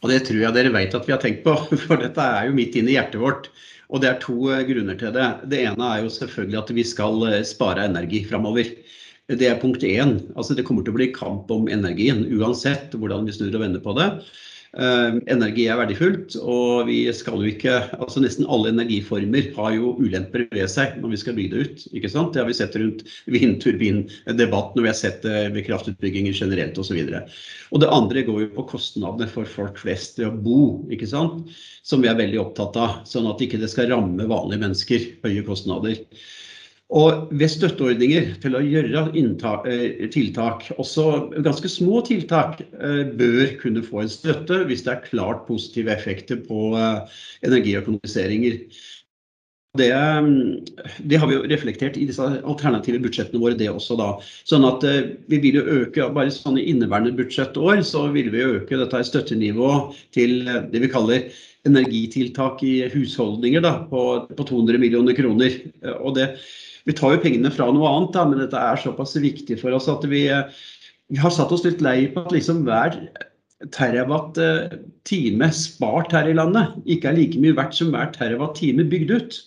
Og 0.00 0.12
Det 0.12 0.22
tror 0.28 0.40
jeg 0.40 0.56
dere 0.56 0.72
vet 0.72 0.96
at 0.96 1.04
vi 1.08 1.12
har 1.12 1.20
tenkt 1.20 1.44
på, 1.44 1.52
for 1.84 2.00
dette 2.00 2.24
er 2.24 2.48
jo 2.48 2.56
midt 2.56 2.78
inn 2.80 2.88
i 2.88 2.96
hjertet 2.96 3.20
vårt. 3.20 3.50
Og 3.90 4.02
Det 4.02 4.08
er 4.08 4.20
to 4.22 4.36
grunner 4.68 4.98
til 4.98 5.12
det. 5.14 5.28
Det 5.50 5.60
ene 5.62 5.90
er 5.92 6.02
jo 6.02 6.10
selvfølgelig 6.10 6.58
at 6.58 6.74
vi 6.74 6.84
skal 6.84 7.22
spare 7.46 7.86
energi 7.86 8.24
framover. 8.26 8.72
Det 9.26 9.46
er 9.46 9.58
punkt 9.58 9.82
én. 9.82 10.20
Altså, 10.36 10.54
det 10.54 10.64
kommer 10.66 10.82
til 10.86 10.94
å 10.94 10.98
bli 10.98 11.12
kamp 11.14 11.50
om 11.50 11.66
energien, 11.70 12.24
uansett 12.38 12.94
hvordan 12.94 13.26
vi 13.26 13.34
snur 13.34 13.54
og 13.54 13.62
vender 13.64 13.82
på 13.82 13.94
det. 13.98 14.08
Uh, 14.76 15.16
energi 15.32 15.62
er 15.72 15.78
verdifullt, 15.80 16.34
og 16.36 16.84
vi 16.90 16.98
skal 17.16 17.40
jo 17.40 17.48
ikke 17.48 17.78
altså 17.96 18.20
Nesten 18.20 18.44
alle 18.52 18.74
energiformer 18.74 19.46
har 19.56 19.70
jo 19.72 19.94
ulemper 19.96 20.44
ved 20.52 20.68
seg 20.68 20.98
når 21.00 21.14
vi 21.14 21.20
skal 21.22 21.36
bygge 21.38 21.52
det 21.54 21.62
ut. 21.64 21.84
ikke 21.96 22.10
sant? 22.12 22.34
Det 22.34 22.42
har 22.42 22.50
vi 22.50 22.56
sett 22.58 22.76
rundt 22.76 23.00
vindturbindebatten, 23.32 24.76
og 24.76 24.84
vi 24.84 24.90
har 24.92 24.98
sett 24.98 25.24
det 25.24 25.46
ved 25.54 25.64
kraftutbygginger 25.64 26.36
generelt 26.36 26.76
osv. 26.82 26.98
Og, 27.00 27.80
det 27.80 27.92
andre 27.96 28.26
går 28.28 28.42
jo 28.44 28.50
på 28.58 28.66
kostnadene 28.74 29.30
for 29.32 29.48
folk 29.48 29.80
flest 29.80 30.20
ved 30.20 30.28
å 30.28 30.36
bo, 30.44 30.60
ikke 30.92 31.08
sant? 31.08 31.48
som 31.86 32.02
vi 32.02 32.10
er 32.10 32.18
veldig 32.18 32.42
opptatt 32.42 32.76
av. 32.82 33.00
Sånn 33.08 33.28
at 33.30 33.40
ikke 33.40 33.62
det 33.62 33.70
skal 33.72 33.88
ramme 33.94 34.28
vanlige 34.28 34.60
mennesker, 34.66 35.08
høye 35.24 35.44
kostnader. 35.46 36.02
Og 36.94 37.32
ved 37.34 37.50
støtteordninger 37.50 38.36
til 38.42 38.54
å 38.54 38.62
gjøre 38.62 39.08
inntak, 39.18 39.64
tiltak, 40.14 40.68
også 40.78 41.32
ganske 41.42 41.70
små 41.70 41.98
tiltak, 42.06 42.60
eh, 42.62 43.02
bør 43.18 43.56
kunne 43.58 43.82
få 43.82 44.04
en 44.04 44.12
støtte 44.12 44.60
hvis 44.68 44.84
det 44.86 44.92
er 44.92 45.08
klart 45.08 45.48
positive 45.48 45.90
effekter 45.90 46.38
på 46.46 46.76
eh, 46.78 47.16
energiøkonomiseringer. 47.48 48.60
Det, 49.76 49.90
det, 51.10 51.18
har 51.20 51.28
vi 51.28 51.34
jo 51.34 51.48
reflektert 51.50 51.98
i 51.98 52.06
disse 52.08 52.22
alternative 52.22 53.02
budsjettene 53.02 53.42
våre, 53.42 53.58
det 53.58 53.66
også 53.68 53.98
da. 53.98 54.06
Sånn 54.48 54.64
at 54.64 54.86
vi 55.28 55.40
vil 55.42 55.58
jo 55.58 55.64
øke, 55.82 56.06
bare 56.14 56.32
sånn 56.32 56.56
i 56.56 56.68
inneværende 56.70 57.12
budsjettår, 57.18 57.82
så 57.84 58.06
vil 58.14 58.30
vi 58.32 58.46
øke 58.46 58.78
dette 58.80 59.02
støttenivået 59.04 59.98
til 60.16 60.46
det 60.72 60.80
vi 60.80 60.88
kaller 60.88 61.26
energitiltak 61.68 62.62
i 62.64 62.86
husholdninger 62.94 63.60
da, 63.66 63.74
på, 63.90 64.06
på 64.30 64.48
200 64.48 64.80
millioner 64.80 65.18
kroner. 65.18 65.58
Og 65.98 66.14
det, 66.16 66.30
vi 66.86 66.94
tar 66.96 67.16
jo 67.16 67.22
pengene 67.22 67.50
fra 67.52 67.68
noe 67.74 67.90
annet, 67.90 68.12
da, 68.14 68.24
men 68.28 68.42
dette 68.42 68.60
er 68.60 68.82
såpass 68.82 69.16
viktig 69.18 69.58
for 69.60 69.74
oss 69.76 69.88
at 69.90 70.04
vi, 70.10 70.26
vi 71.10 71.22
har 71.22 71.34
satt 71.34 71.52
oss 71.54 71.64
litt 71.66 71.82
lei 71.84 72.06
på 72.14 72.22
at 72.22 72.34
liksom 72.34 72.62
hver 72.66 72.94
terawatt-time 73.72 75.48
spart 75.54 76.12
her 76.14 76.28
i 76.28 76.36
landet 76.36 76.74
ikke 76.92 77.10
er 77.10 77.18
like 77.18 77.40
mye 77.40 77.56
verdt 77.56 77.78
som 77.78 77.92
hver 77.94 78.10
terawatt-time 78.14 78.84
bygd 78.90 79.14
ut. 79.16 79.38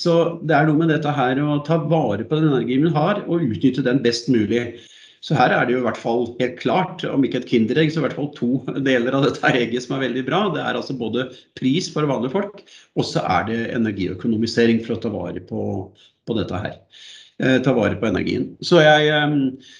Så 0.00 0.14
det 0.48 0.56
er 0.56 0.68
noe 0.68 0.80
med 0.80 0.88
dette 0.94 1.12
her 1.12 1.38
å 1.44 1.58
ta 1.66 1.76
vare 1.90 2.24
på 2.24 2.38
den 2.38 2.48
energien 2.48 2.86
vi 2.86 2.94
har, 2.94 3.20
og 3.28 3.44
utnytte 3.44 3.84
den 3.84 4.00
best 4.04 4.30
mulig. 4.32 4.80
Så 5.20 5.36
her 5.36 5.52
er 5.52 5.66
det 5.68 5.74
jo 5.74 5.82
i 5.82 5.84
hvert 5.84 6.00
fall 6.00 6.22
helt 6.38 6.54
klart, 6.62 7.04
om 7.04 7.24
ikke 7.26 7.42
et 7.42 7.50
kinderegg, 7.50 7.90
så 7.92 8.00
i 8.00 8.06
hvert 8.06 8.16
fall 8.16 8.30
to 8.32 8.62
deler 8.80 9.18
av 9.18 9.26
dette 9.26 9.50
egget 9.52 9.84
som 9.84 9.98
er 9.98 10.06
veldig 10.06 10.22
bra. 10.24 10.46
Det 10.54 10.62
er 10.64 10.78
altså 10.78 10.96
både 10.96 11.26
pris 11.58 11.90
for 11.92 12.08
vanlige 12.08 12.32
folk, 12.32 12.62
og 12.96 13.04
så 13.04 13.26
er 13.28 13.44
det 13.50 13.58
energiøkonomisering 13.76 14.80
for 14.86 14.96
å 14.96 15.02
ta 15.04 15.12
vare 15.12 15.44
på, 15.44 15.66
på 16.30 16.38
dette 16.38 16.62
her. 16.62 16.78
Eh, 17.40 17.56
ta 17.64 17.72
vare 17.72 17.96
på 17.96 18.04
energien. 18.04 18.50
Så 18.60 18.82
jeg, 18.84 19.06
eh, 19.08 19.36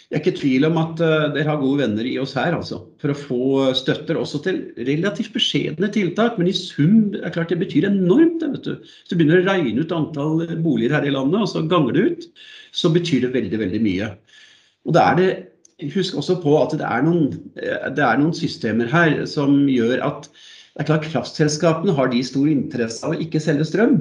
jeg 0.08 0.16
er 0.16 0.22
ikke 0.22 0.32
i 0.32 0.38
tvil 0.38 0.66
om 0.70 0.78
at 0.80 1.00
eh, 1.04 1.26
dere 1.34 1.50
har 1.50 1.58
gode 1.60 1.82
venner 1.82 2.06
i 2.08 2.14
oss 2.22 2.32
her, 2.38 2.54
altså. 2.56 2.78
For 3.02 3.12
å 3.12 3.18
få 3.18 3.48
støtter 3.76 4.16
også 4.16 4.40
til 4.46 4.62
relativt 4.88 5.34
beskjedne 5.34 5.90
tiltak. 5.92 6.38
Men 6.40 6.48
i 6.48 6.56
sum 6.56 7.12
er 7.20 7.34
klart 7.34 7.52
det 7.52 7.60
betyr 7.60 7.90
enormt. 7.90 8.40
vet 8.40 8.64
du. 8.64 8.78
Hvis 8.80 9.12
du 9.12 9.16
begynner 9.18 9.42
å 9.42 9.48
regne 9.50 9.84
ut 9.84 9.92
antall 9.92 10.46
boliger 10.64 10.96
her 10.96 11.04
i 11.04 11.12
landet, 11.12 11.42
og 11.42 11.52
så 11.52 11.66
ganger 11.68 11.98
det 11.98 12.06
ut, 12.06 12.26
så 12.72 12.92
betyr 12.94 13.26
det 13.26 13.34
veldig, 13.36 13.60
veldig 13.66 13.82
mye. 13.84 14.08
Og 14.88 14.96
da 14.96 15.10
er 15.10 15.20
det 15.20 15.30
Husk 15.94 16.18
også 16.20 16.34
på 16.42 16.52
at 16.60 16.74
det 16.76 16.84
er, 16.84 17.00
noen, 17.06 17.30
det 17.56 18.02
er 18.04 18.18
noen 18.20 18.34
systemer 18.36 18.90
her 18.92 19.14
som 19.24 19.62
gjør 19.64 20.02
at 20.04 20.26
det 20.28 20.82
er 20.82 20.88
klart 20.90 21.06
Kraftselskapene 21.08 21.94
har 21.96 22.10
de 22.12 22.20
stor 22.20 22.50
interesse 22.52 23.00
av 23.00 23.14
å 23.14 23.20
ikke 23.24 23.40
selge 23.40 23.64
strøm. 23.64 23.94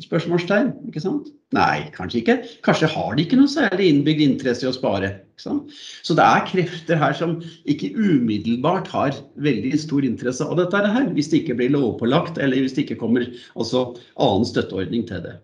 Spørsmålstegn, 0.00 0.70
ikke 0.88 1.02
sant? 1.04 1.26
Nei, 1.52 1.82
kanskje 1.92 2.22
ikke. 2.22 2.36
Kanskje 2.64 2.88
har 2.88 3.10
de 3.12 3.26
ikke 3.26 3.36
noe 3.36 3.50
særlig 3.52 3.90
innbygd 3.92 4.22
interesse 4.24 4.64
i 4.64 4.70
å 4.70 4.72
spare. 4.72 5.10
ikke 5.34 5.44
sant? 5.44 5.74
Så 6.00 6.16
det 6.16 6.24
er 6.24 6.46
krefter 6.48 6.96
her 6.96 7.12
som 7.18 7.34
ikke 7.68 7.90
umiddelbart 7.98 8.88
har 8.88 9.18
veldig 9.36 9.74
stor 9.82 10.06
interesse 10.08 10.46
av 10.46 10.56
dette 10.62 10.80
her, 10.94 11.10
hvis 11.12 11.28
det 11.28 11.42
ikke 11.42 11.58
blir 11.58 11.74
lovpålagt, 11.74 12.40
eller 12.40 12.64
hvis 12.64 12.72
det 12.78 12.86
ikke 12.86 13.02
kommer 13.02 13.26
altså, 13.52 13.90
annen 14.16 14.48
støtteordning 14.48 15.04
til 15.10 15.20
det. 15.26 15.34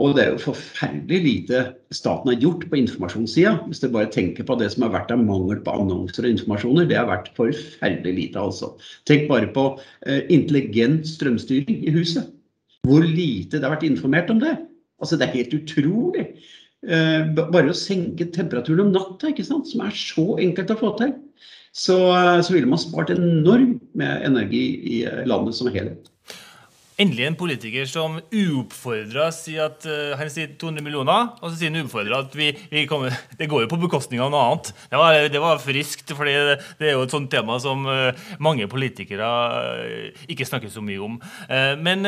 Og 0.00 0.16
det 0.16 0.24
er 0.24 0.32
jo 0.32 0.40
forferdelig 0.48 1.18
lite 1.22 1.60
staten 1.94 2.32
har 2.32 2.40
gjort 2.40 2.64
på 2.70 2.78
informasjonssida. 2.80 3.52
Hvis 3.68 3.84
du 3.84 3.90
bare 3.94 4.10
tenker 4.10 4.46
på 4.48 4.56
det 4.58 4.72
som 4.72 4.88
har 4.88 4.94
vært 4.96 5.12
av 5.14 5.20
mangel 5.22 5.60
på 5.62 5.76
annonser 5.76 6.24
og 6.24 6.32
informasjoner. 6.34 6.88
Det 6.90 6.98
har 6.98 7.06
vært 7.12 7.30
forferdelig 7.36 8.16
lite, 8.16 8.42
altså. 8.42 8.72
Tenk 9.06 9.28
bare 9.30 9.52
på 9.54 9.68
eh, 10.08 10.24
intelligent 10.34 11.06
strømstyring 11.06 11.84
i 11.86 11.94
huset. 11.94 12.33
Hvor 12.84 13.04
lite 13.04 13.58
det 13.58 13.66
har 13.66 13.74
vært 13.76 13.86
informert 13.88 14.30
om 14.32 14.40
det. 14.42 14.54
Altså, 15.00 15.18
det 15.18 15.26
er 15.26 15.38
helt 15.38 15.56
utrolig. 15.56 16.26
Eh, 16.84 17.28
bare 17.34 17.72
å 17.72 17.76
senke 17.76 18.28
temperaturen 18.32 18.86
om 18.86 18.92
natta, 18.92 19.30
ikke 19.30 19.46
sant? 19.46 19.68
som 19.70 19.84
er 19.86 19.94
så 19.96 20.26
enkelt 20.42 20.72
å 20.74 20.80
få 20.80 20.90
til, 21.00 21.14
så, 21.74 21.96
eh, 22.12 22.40
så 22.44 22.54
ville 22.54 22.68
man 22.68 22.82
spart 22.82 23.14
enormt 23.14 23.82
med 23.96 24.26
energi 24.28 24.64
i 24.84 24.98
eh, 25.08 25.24
landet 25.28 25.56
som 25.56 25.72
helhet. 25.72 26.10
Endelig 26.94 27.24
en 27.26 27.34
politiker 27.34 27.88
som 27.90 28.20
uoppfordra 28.30 29.26
sier 29.34 29.64
at 29.66 29.82
uh, 29.88 30.12
han 30.14 30.28
sier 30.30 30.52
200 30.60 30.84
millioner, 30.86 31.32
og 31.40 31.48
så 31.48 31.56
sier 31.58 31.72
han 31.72 31.82
uoppfordra 31.82 32.20
at 32.22 32.36
vi, 32.38 32.52
vi 32.70 32.84
kommer, 32.86 33.16
det 33.40 33.48
går 33.50 33.64
jo 33.64 33.70
på 33.72 33.80
bekostning 33.82 34.22
av 34.22 34.30
noe 34.30 34.42
annet. 34.46 34.70
Det 34.92 35.00
var, 35.00 35.18
det 35.34 35.42
var 35.42 35.62
friskt, 35.62 36.14
for 36.14 36.30
det, 36.30 36.60
det, 36.78 36.92
er 36.92 36.94
jo 36.94 37.02
et 37.02 37.14
sånt 37.16 37.32
tema 37.34 37.58
som 37.62 37.82
uh, 37.90 38.14
mange 38.38 38.70
politikere 38.70 39.26
uh, 39.26 40.24
ikke 40.30 40.46
snakker 40.46 40.70
så 40.70 40.84
mye 40.84 41.02
om. 41.02 41.18
men 41.82 42.06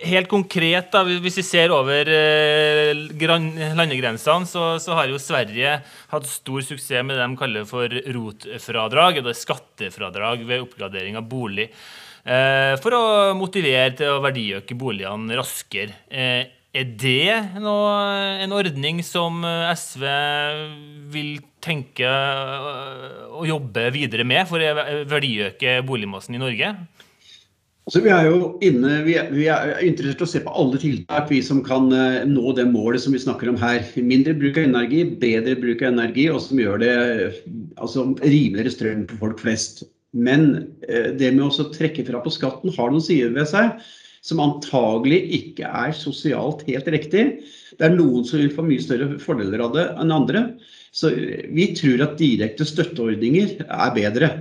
helt 0.00 0.28
konkret, 0.30 0.88
da, 0.92 1.02
hvis 1.04 1.36
vi 1.40 1.44
ser 1.44 1.72
over 1.74 2.08
landegrensene, 3.76 4.48
så, 4.48 4.64
så, 4.80 4.96
har 4.96 5.10
jo 5.10 5.20
Sverige 5.20 5.76
hatt 6.12 6.28
stor 6.28 6.64
suksess 6.64 7.04
med 7.04 7.18
det 7.18 7.26
de 7.26 7.40
kaller 7.40 7.66
for 7.68 8.00
rotfradrag, 8.16 9.20
eller 9.20 9.36
skattefradrag 9.36 10.46
ved 10.48 10.64
oppgradering 10.64 11.20
av 11.20 11.28
bolig. 11.28 11.68
Eh, 12.24 12.76
for 12.82 12.96
å 12.96 13.04
motivere 13.38 13.94
til 13.96 14.16
å 14.16 14.22
verdiøke 14.24 14.76
boligene 14.78 15.38
raskere. 15.38 15.94
Eh, 16.12 16.48
er 16.70 16.90
det 17.00 17.58
noe, 17.58 17.92
en 18.44 18.54
ordning 18.54 19.00
som 19.02 19.40
eh, 19.46 19.70
SV 19.72 20.04
vil 21.10 21.38
tenke 21.64 22.08
å 23.32 23.44
jobbe 23.48 23.88
videre 23.94 24.26
med 24.28 24.48
for 24.48 24.62
å 24.62 25.04
verdiøke 25.08 25.80
boligmassen 25.88 26.36
i 26.36 26.42
Norge? 26.42 26.74
Altså, 27.88 28.02
vi, 28.04 28.10
er 28.12 28.28
jo 28.28 28.50
inne, 28.62 29.00
vi, 29.02 29.16
er, 29.18 29.30
vi 29.34 29.46
er 29.50 29.80
interessert 29.82 30.20
i 30.20 30.26
å 30.26 30.30
se 30.30 30.42
på 30.44 30.52
alle 30.60 30.78
tiltak 30.78 31.30
vi 31.32 31.40
som 31.42 31.62
kan 31.64 31.88
nå 32.28 32.52
det 32.54 32.68
målet 32.70 33.02
som 33.02 33.16
vi 33.16 33.22
snakker 33.22 33.50
om 33.50 33.58
her. 33.58 33.80
Mindre 33.96 34.36
bruk 34.38 34.60
av 34.60 34.68
energi, 34.68 35.00
bedre 35.24 35.56
bruk 35.58 35.82
av 35.82 35.96
energi, 35.96 36.28
og 36.30 36.44
som 36.44 36.60
gjør 36.60 36.84
det 36.84 36.92
altså, 37.80 38.04
rimeligere 38.20 38.76
strøm 38.76 39.08
for 39.08 39.24
folk 39.24 39.42
flest. 39.42 39.82
Men 40.12 40.46
eh, 40.88 41.10
det 41.16 41.32
med 41.36 41.46
å 41.46 41.70
trekke 41.74 42.04
fra 42.06 42.20
på 42.24 42.32
skatten 42.34 42.74
har 42.76 42.92
noen 42.92 43.04
sider 43.04 43.34
ved 43.36 43.50
seg 43.50 43.76
som 44.20 44.42
antagelig 44.44 45.20
ikke 45.38 45.68
er 45.68 45.94
sosialt 45.96 46.66
helt 46.66 46.88
riktig. 46.92 47.24
Det 47.78 47.86
er 47.86 47.94
noen 47.94 48.26
som 48.28 48.40
vil 48.40 48.52
få 48.52 48.66
mye 48.66 48.82
større 48.84 49.16
fordeler 49.22 49.62
av 49.64 49.72
det 49.76 49.86
enn 50.02 50.12
andre. 50.12 50.44
Så 50.92 51.12
eh, 51.14 51.46
vi 51.54 51.70
tror 51.78 52.04
at 52.04 52.18
direkte 52.20 52.66
støtteordninger 52.68 53.62
er 53.64 53.94
bedre. 53.96 54.32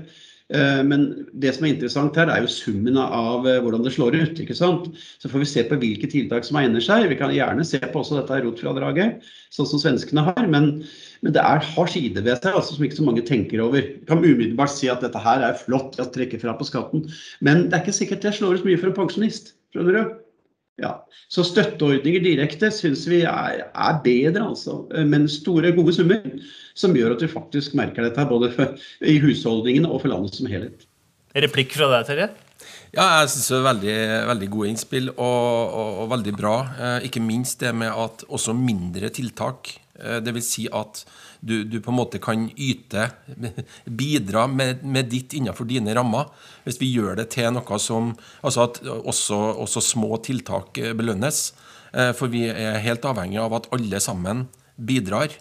Eh, 0.54 0.82
men 0.86 1.06
det 1.34 1.54
som 1.56 1.68
er 1.68 1.76
interessant 1.76 2.18
her, 2.18 2.32
er 2.32 2.46
jo 2.46 2.54
summen 2.54 2.98
av 3.02 3.46
hvordan 3.46 3.86
det 3.86 3.94
slår 3.96 4.18
ut. 4.18 4.42
ikke 4.42 4.58
sant? 4.58 4.90
Så 5.22 5.32
får 5.32 5.46
vi 5.46 5.52
se 5.52 5.66
på 5.70 5.78
hvilke 5.82 6.10
tiltak 6.12 6.48
som 6.48 6.62
egner 6.62 6.84
seg. 6.84 7.10
Vi 7.12 7.20
kan 7.20 7.36
gjerne 7.36 7.68
se 7.68 7.82
på 7.84 8.02
også 8.02 8.22
dette 8.22 8.42
rotfradraget, 8.46 9.30
sånn 9.54 9.70
som 9.70 9.84
svenskene 9.84 10.28
har. 10.32 10.50
Men 10.50 10.80
men 11.26 11.36
det 11.36 11.42
er, 11.44 11.60
har 11.76 11.92
sider 11.92 12.24
ved 12.24 12.40
seg 12.40 12.56
altså, 12.56 12.76
som 12.76 12.86
ikke 12.88 13.00
så 13.00 13.06
mange 13.08 13.26
tenker 13.28 13.60
over. 13.64 13.84
Vi 13.84 14.08
kan 14.08 14.24
umiddelbart 14.24 14.72
si 14.72 14.88
at 14.92 15.04
dette 15.04 15.20
her 15.20 15.44
er 15.44 15.60
flott 15.60 16.00
å 16.00 16.08
trekke 16.14 16.40
fra 16.40 16.56
på 16.56 16.68
skatten, 16.68 17.06
men 17.44 17.68
det 17.68 17.76
er 17.76 17.84
ikke 17.84 17.98
sikkert 18.00 18.24
det 18.24 18.36
slår 18.38 18.60
ut 18.60 18.68
mye 18.68 18.80
for 18.80 18.92
en 18.92 19.00
pensjonist. 19.02 19.54
skjønner 19.76 19.98
du? 19.98 20.16
Ja. 20.80 20.96
Så 21.30 21.44
støtteordninger 21.46 22.24
direkte 22.26 22.72
syns 22.74 23.06
vi 23.10 23.22
er, 23.28 23.66
er, 23.70 23.98
bedre, 24.04 24.48
altså. 24.48 24.82
Men 25.06 25.28
store, 25.30 25.74
gode 25.78 25.94
summer 25.98 26.24
som 26.78 26.96
gjør 26.96 27.18
at 27.18 27.26
vi 27.26 27.32
faktisk 27.32 27.76
merker 27.78 28.08
dette 28.08 28.26
både 28.30 28.52
i 29.06 29.20
husholdningene 29.22 29.90
og 29.90 30.04
for 30.04 30.14
landet 30.14 30.40
som 30.40 30.50
helhet. 30.50 30.88
Replikk 31.38 31.76
fra 31.78 31.92
deg, 31.92 32.08
Terje? 32.08 32.30
Ja, 32.96 33.06
jeg 33.20 33.30
syns 33.30 33.52
det 33.52 33.58
er 33.60 33.68
veldig, 33.68 34.00
veldig 34.32 34.50
gode 34.56 34.72
innspill 34.72 35.12
og, 35.12 35.20
og, 35.22 35.92
og 36.04 36.10
veldig 36.16 36.34
bra. 36.40 36.56
Eh, 36.74 37.06
ikke 37.10 37.22
minst 37.22 37.62
det 37.62 37.76
med 37.78 37.94
at 37.94 38.26
også 38.26 38.56
mindre 38.58 39.12
tiltak 39.14 39.76
Eh, 39.78 39.89
Dvs. 40.00 40.48
Si 40.50 40.66
at 40.72 41.04
du, 41.40 41.64
du, 41.64 41.80
på 41.84 41.92
en 41.92 41.98
måte 42.00 42.22
kan 42.22 42.48
yte, 42.60 43.10
bidra 44.02 44.46
med, 44.52 44.84
med, 44.84 45.10
ditt 45.12 45.36
innenfor 45.38 45.68
dine 45.70 45.96
rammer. 45.96 46.32
Hvis 46.66 46.80
vi 46.82 46.92
gjør 46.94 47.20
det 47.20 47.30
til 47.36 47.52
noe 47.56 47.80
som 47.82 48.14
Altså 48.44 48.66
at 48.66 48.82
også, 48.84 49.38
også 49.66 49.84
små 49.84 50.20
tiltak 50.26 50.78
eh, 50.82 50.96
belønnes. 50.98 51.52
Eh, 51.94 52.12
for 52.18 52.32
vi 52.32 52.48
er 52.50 52.82
helt 52.84 53.06
avhengig 53.08 53.40
av 53.42 53.56
at 53.58 53.70
alle 53.76 54.02
sammen 54.04 54.48
bidrar 54.80 55.36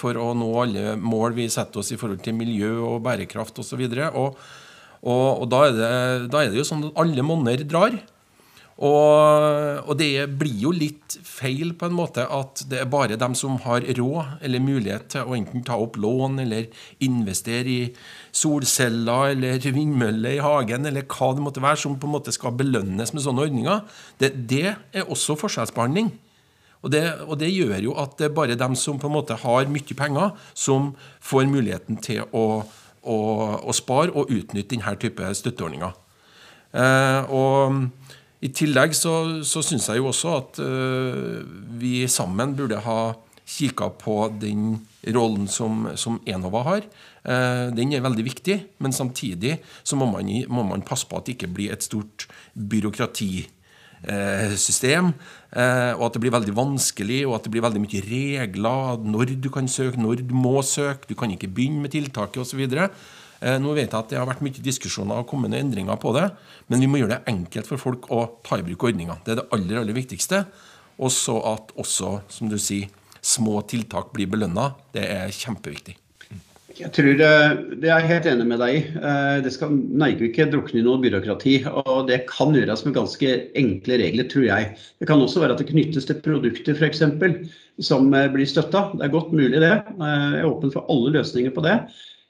for 0.00 0.16
å 0.16 0.30
nå 0.32 0.46
alle 0.62 0.94
mål 0.96 1.34
vi 1.36 1.44
setter 1.52 1.82
oss 1.82 1.90
i 1.92 1.98
forhold 2.00 2.22
til 2.24 2.32
miljø 2.38 2.70
og 2.86 3.02
bærekraft 3.04 3.58
osv. 3.60 3.82
Og, 3.84 4.06
og, 4.16 4.38
og, 5.02 5.42
og 5.42 5.50
da, 5.52 5.58
er 5.66 5.74
det, 5.76 5.90
da 6.32 6.40
er 6.40 6.54
det 6.54 6.62
jo 6.62 6.64
sånn 6.64 6.86
at 6.88 6.96
alle 7.02 7.24
monner 7.26 7.60
drar. 7.68 7.98
Og, 8.76 9.78
og, 9.88 9.94
det 9.96 10.26
blir 10.36 10.58
jo 10.66 10.70
litt 10.74 11.14
feil 11.24 11.70
på 11.80 11.88
en 11.88 11.94
måte 11.96 12.26
at 12.28 12.60
det 12.68 12.82
er 12.82 12.90
bare 12.92 13.16
dem 13.16 13.32
som 13.38 13.54
har 13.64 13.86
råd 13.96 14.42
eller 14.44 14.60
mulighet 14.60 15.06
til 15.14 15.24
å 15.24 15.36
enten 15.38 15.64
ta 15.64 15.78
opp 15.80 15.96
lån 15.96 16.42
eller 16.42 16.68
investere 17.06 17.72
i 17.72 17.80
solceller 18.36 19.32
eller 19.32 19.64
vindmøller 19.64 20.36
i 20.36 20.44
hagen 20.44 20.84
eller 20.90 21.08
hva 21.08 21.30
det 21.32 21.46
måtte 21.46 21.64
være, 21.64 21.80
som 21.80 21.96
på 21.96 22.08
en 22.08 22.16
måte 22.18 22.36
skal 22.36 22.52
belønnes 22.58 23.14
med 23.16 23.24
sånne 23.24 23.48
ordninger. 23.48 23.80
Det, 24.20 24.34
det 24.44 24.66
er 24.76 25.08
også 25.08 25.38
forskjellsbehandling. 25.40 26.12
Og 26.84 26.92
det, 26.92 27.02
og 27.24 27.38
det, 27.40 27.48
gjør 27.50 27.80
jo 27.80 27.94
at 27.98 28.18
det 28.20 28.28
er 28.28 28.36
bare 28.36 28.58
dem 28.60 28.76
som 28.76 29.00
på 29.00 29.08
en 29.08 29.16
måte 29.16 29.38
har 29.40 29.70
mye 29.72 29.96
penger, 29.96 30.36
som 30.52 30.92
får 31.24 31.48
muligheten 31.48 31.96
til 32.04 32.28
å, 32.36 32.60
å, 33.02 33.16
å 33.56 33.74
spare 33.74 34.12
og 34.12 34.28
utnytte 34.28 34.76
denne 34.76 34.98
type 35.00 35.32
støtteordninger. 35.40 35.96
Eh, 36.76 37.32
og 37.32 37.88
i 38.44 38.50
tillegg 38.52 38.92
så, 38.96 39.42
så 39.46 39.62
syns 39.64 39.88
jeg 39.88 39.98
jo 40.02 40.08
også 40.10 40.28
at 40.36 40.58
uh, 40.60 41.40
vi 41.80 42.08
sammen 42.10 42.54
burde 42.56 42.80
ha 42.84 43.14
kikka 43.46 43.88
på 44.00 44.32
den 44.42 44.86
rollen 45.14 45.48
som, 45.48 45.88
som 45.96 46.20
Enova 46.28 46.62
har. 46.66 46.82
Uh, 47.24 47.74
den 47.76 47.92
er 47.94 48.02
veldig 48.04 48.24
viktig, 48.26 48.64
men 48.82 48.92
samtidig 48.92 49.58
så 49.86 49.96
må 49.96 50.06
man, 50.10 50.44
må 50.52 50.62
man 50.68 50.82
passe 50.86 51.06
på 51.08 51.16
at 51.16 51.26
det 51.26 51.32
ikke 51.38 51.54
blir 51.56 51.72
et 51.72 51.86
stort 51.86 52.26
byråkratisystem. 52.52 55.06
Uh, 55.56 55.92
og 55.96 56.04
at 56.08 56.14
det 56.16 56.22
blir 56.26 56.36
veldig 56.36 56.54
vanskelig, 56.58 57.20
og 57.24 57.32
at 57.38 57.44
det 57.46 57.52
blir 57.54 57.64
veldig 57.64 57.84
mye 57.86 58.00
regler. 58.10 58.80
Når 59.16 59.24
du 59.40 59.48
kan 59.54 59.66
søke, 59.70 60.02
når 60.02 60.14
du 60.26 60.34
må 60.36 60.56
søke. 60.66 61.08
Du 61.08 61.14
kan 61.16 61.30
ikke 61.32 61.54
begynne 61.54 61.80
med 61.86 61.92
tiltaket 61.96 62.40
osv. 62.44 62.62
Eh, 63.40 63.58
nå 63.60 63.74
vet 63.76 63.90
jeg 63.90 63.98
at 63.98 64.12
det 64.12 64.20
har 64.20 64.28
vært 64.28 64.44
mye 64.44 64.64
diskusjoner 64.64 65.20
og 65.20 65.28
kommende 65.30 65.60
endringer 65.60 65.98
på 66.00 66.14
det, 66.16 66.30
men 66.72 66.82
vi 66.82 66.88
må 66.90 67.02
gjøre 67.02 67.18
det 67.18 67.34
enkelt 67.34 67.68
for 67.68 67.82
folk 67.82 68.08
å 68.14 68.22
ta 68.46 68.60
i 68.60 68.64
bruk 68.66 68.88
ordninga. 68.88 69.18
Det 69.26 69.34
er 69.34 69.42
det 69.42 69.50
aller, 69.56 69.82
aller 69.82 69.96
viktigste. 69.96 70.44
Og 70.96 71.12
så 71.12 71.36
at 71.44 71.74
også, 71.76 72.20
som 72.32 72.48
du 72.48 72.56
sier, 72.60 72.88
små 73.26 73.60
tiltak 73.68 74.12
blir 74.16 74.30
belønna. 74.32 74.70
Det 74.94 75.04
er 75.12 75.32
kjempeviktig. 75.34 75.98
Jeg 76.76 76.92
tror 76.92 77.14
det, 77.16 77.28
det 77.80 77.88
er 77.88 78.02
jeg 78.02 78.08
helt 78.10 78.26
enig 78.28 78.46
med 78.50 78.60
deg 78.60 78.74
i. 78.74 78.80
Eh, 79.00 79.36
det 79.44 79.52
skal 79.54 79.72
Norge 79.72 80.26
ikke 80.28 80.48
drukne 80.52 80.82
i 80.82 80.84
noe 80.84 81.00
byråkrati. 81.00 81.54
Og 81.86 82.08
det 82.10 82.24
kan 82.28 82.52
gjøres 82.56 82.84
med 82.84 82.96
ganske 82.98 83.30
enkle 83.56 83.96
regler, 84.02 84.28
tror 84.28 84.44
jeg. 84.44 84.74
Det 85.00 85.08
kan 85.08 85.22
også 85.24 85.40
være 85.40 85.56
at 85.56 85.62
det 85.62 85.70
knyttes 85.70 86.08
til 86.08 86.20
produkter 86.24 86.76
f.eks. 86.76 87.00
som 87.88 88.12
eh, 88.12 88.28
blir 88.32 88.48
støtta. 88.48 88.90
Det 88.92 89.08
er 89.08 89.14
godt 89.14 89.32
mulig 89.32 89.62
det. 89.64 89.72
Jeg 89.72 90.42
er 90.42 90.50
åpen 90.50 90.74
for 90.74 90.84
alle 90.92 91.16
løsninger 91.16 91.56
på 91.56 91.64
det. 91.64 91.78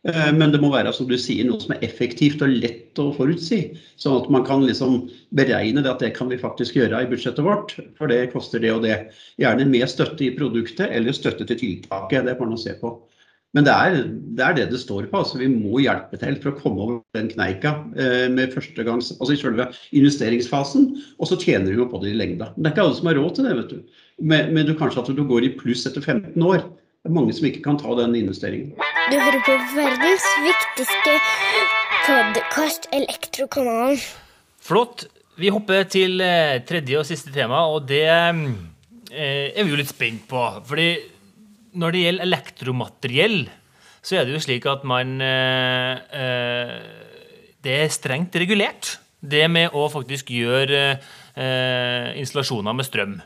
Eh, 0.07 0.33
men 0.39 0.53
det 0.55 0.61
må 0.63 0.71
være 0.71 0.93
som 0.95 1.09
du 1.11 1.17
sier, 1.19 1.47
noe 1.49 1.59
som 1.63 1.75
er 1.75 1.83
effektivt 1.87 2.43
og 2.45 2.53
lett 2.63 3.01
å 3.03 3.09
forutsi. 3.17 3.61
Sånn 3.99 4.21
at 4.21 4.31
man 4.33 4.47
kan 4.47 4.63
liksom 4.67 5.03
beregne 5.37 5.83
det 5.83 5.91
at 5.91 6.05
det 6.05 6.13
kan 6.19 6.31
vi 6.31 6.39
faktisk 6.41 6.79
gjøre 6.79 7.03
i 7.03 7.11
budsjettet 7.11 7.47
vårt. 7.47 7.75
For 7.99 8.13
det 8.13 8.31
koster 8.35 8.63
det 8.63 8.73
og 8.75 8.87
det. 8.87 9.01
Gjerne 9.43 9.67
med 9.69 9.91
støtte 9.91 10.29
i 10.29 10.33
produktet 10.37 10.95
eller 10.95 11.17
støtte 11.17 11.49
til 11.49 11.61
tiltaket. 11.63 12.27
Det 12.29 12.39
får 12.39 12.53
man 12.53 12.63
se 12.63 12.77
på. 12.79 12.95
Men 13.57 13.65
det 13.65 13.73
er, 13.73 13.95
det 14.37 14.43
er, 14.45 14.55
det 14.59 14.65
det 14.75 14.79
står 14.83 15.07
på. 15.09 15.21
altså 15.23 15.39
Vi 15.41 15.49
må 15.49 15.81
hjelpe 15.81 16.19
til 16.21 16.37
for 16.43 16.53
å 16.53 16.59
komme 16.61 16.83
over 16.85 16.99
den 17.17 17.31
kneika 17.31 17.73
med 17.95 18.35
med 18.37 18.53
førstegangs, 18.53 19.15
altså 19.17 19.33
i 19.33 19.39
selve 19.41 19.69
investeringsfasen. 19.97 20.91
Og 21.17 21.31
så 21.31 21.39
tjener 21.41 21.73
du 21.73 21.81
jo 21.81 21.89
på 21.89 22.03
det 22.03 22.13
i 22.13 22.19
lengda. 22.19 22.53
Men 22.55 22.67
det 22.67 22.71
er 22.71 22.77
ikke 22.77 22.85
alle 22.85 22.99
som 22.99 23.09
har 23.11 23.19
råd 23.19 23.39
til 23.39 23.49
det. 23.49 23.57
vet 23.63 23.73
du. 23.73 24.03
Men, 24.21 24.53
men 24.53 24.69
du 24.69 24.75
kanskje 24.77 25.03
at 25.03 25.17
du 25.17 25.25
går 25.25 25.49
i 25.49 25.55
pluss 25.57 25.87
etter 25.89 26.05
15 26.05 26.37
år. 26.45 26.69
Det 27.07 27.11
er 27.11 27.17
mange 27.17 27.35
som 27.39 27.49
ikke 27.49 27.65
kan 27.65 27.81
ta 27.81 27.97
den 28.03 28.19
investeringen. 28.19 28.77
Du 29.07 29.15
hører 29.15 29.39
på 29.47 29.55
verdens 29.71 30.25
viktigste 30.43 31.13
podkast, 32.09 32.89
Elektrokanalen. 32.91 34.01
Flott. 34.67 35.05
Vi 35.39 35.53
hopper 35.55 35.85
til 35.87 36.19
eh, 36.25 36.57
tredje 36.67 36.99
og 36.99 37.07
siste 37.07 37.31
tema, 37.31 37.61
og 37.71 37.85
det 37.87 38.03
eh, 38.09 39.53
er 39.53 39.61
vi 39.61 39.71
jo 39.71 39.79
litt 39.79 39.93
spent 39.93 40.25
på. 40.27 40.43
Fordi 40.67 40.89
når 41.79 41.95
det 41.95 42.03
gjelder 42.03 42.27
elektromateriell, 42.27 43.39
så 44.03 44.19
er 44.19 44.27
det 44.27 44.35
jo 44.35 44.43
slik 44.43 44.67
at 44.73 44.83
man 44.83 45.15
eh, 45.23 46.75
Det 47.63 47.79
er 47.85 47.95
strengt 47.95 48.35
regulert, 48.43 48.97
det 49.23 49.47
med 49.47 49.71
å 49.71 49.87
faktisk 49.93 50.35
gjøre 50.35 50.99
installasjoner 52.19 52.75
med 52.75 52.87
strøm. 52.87 53.17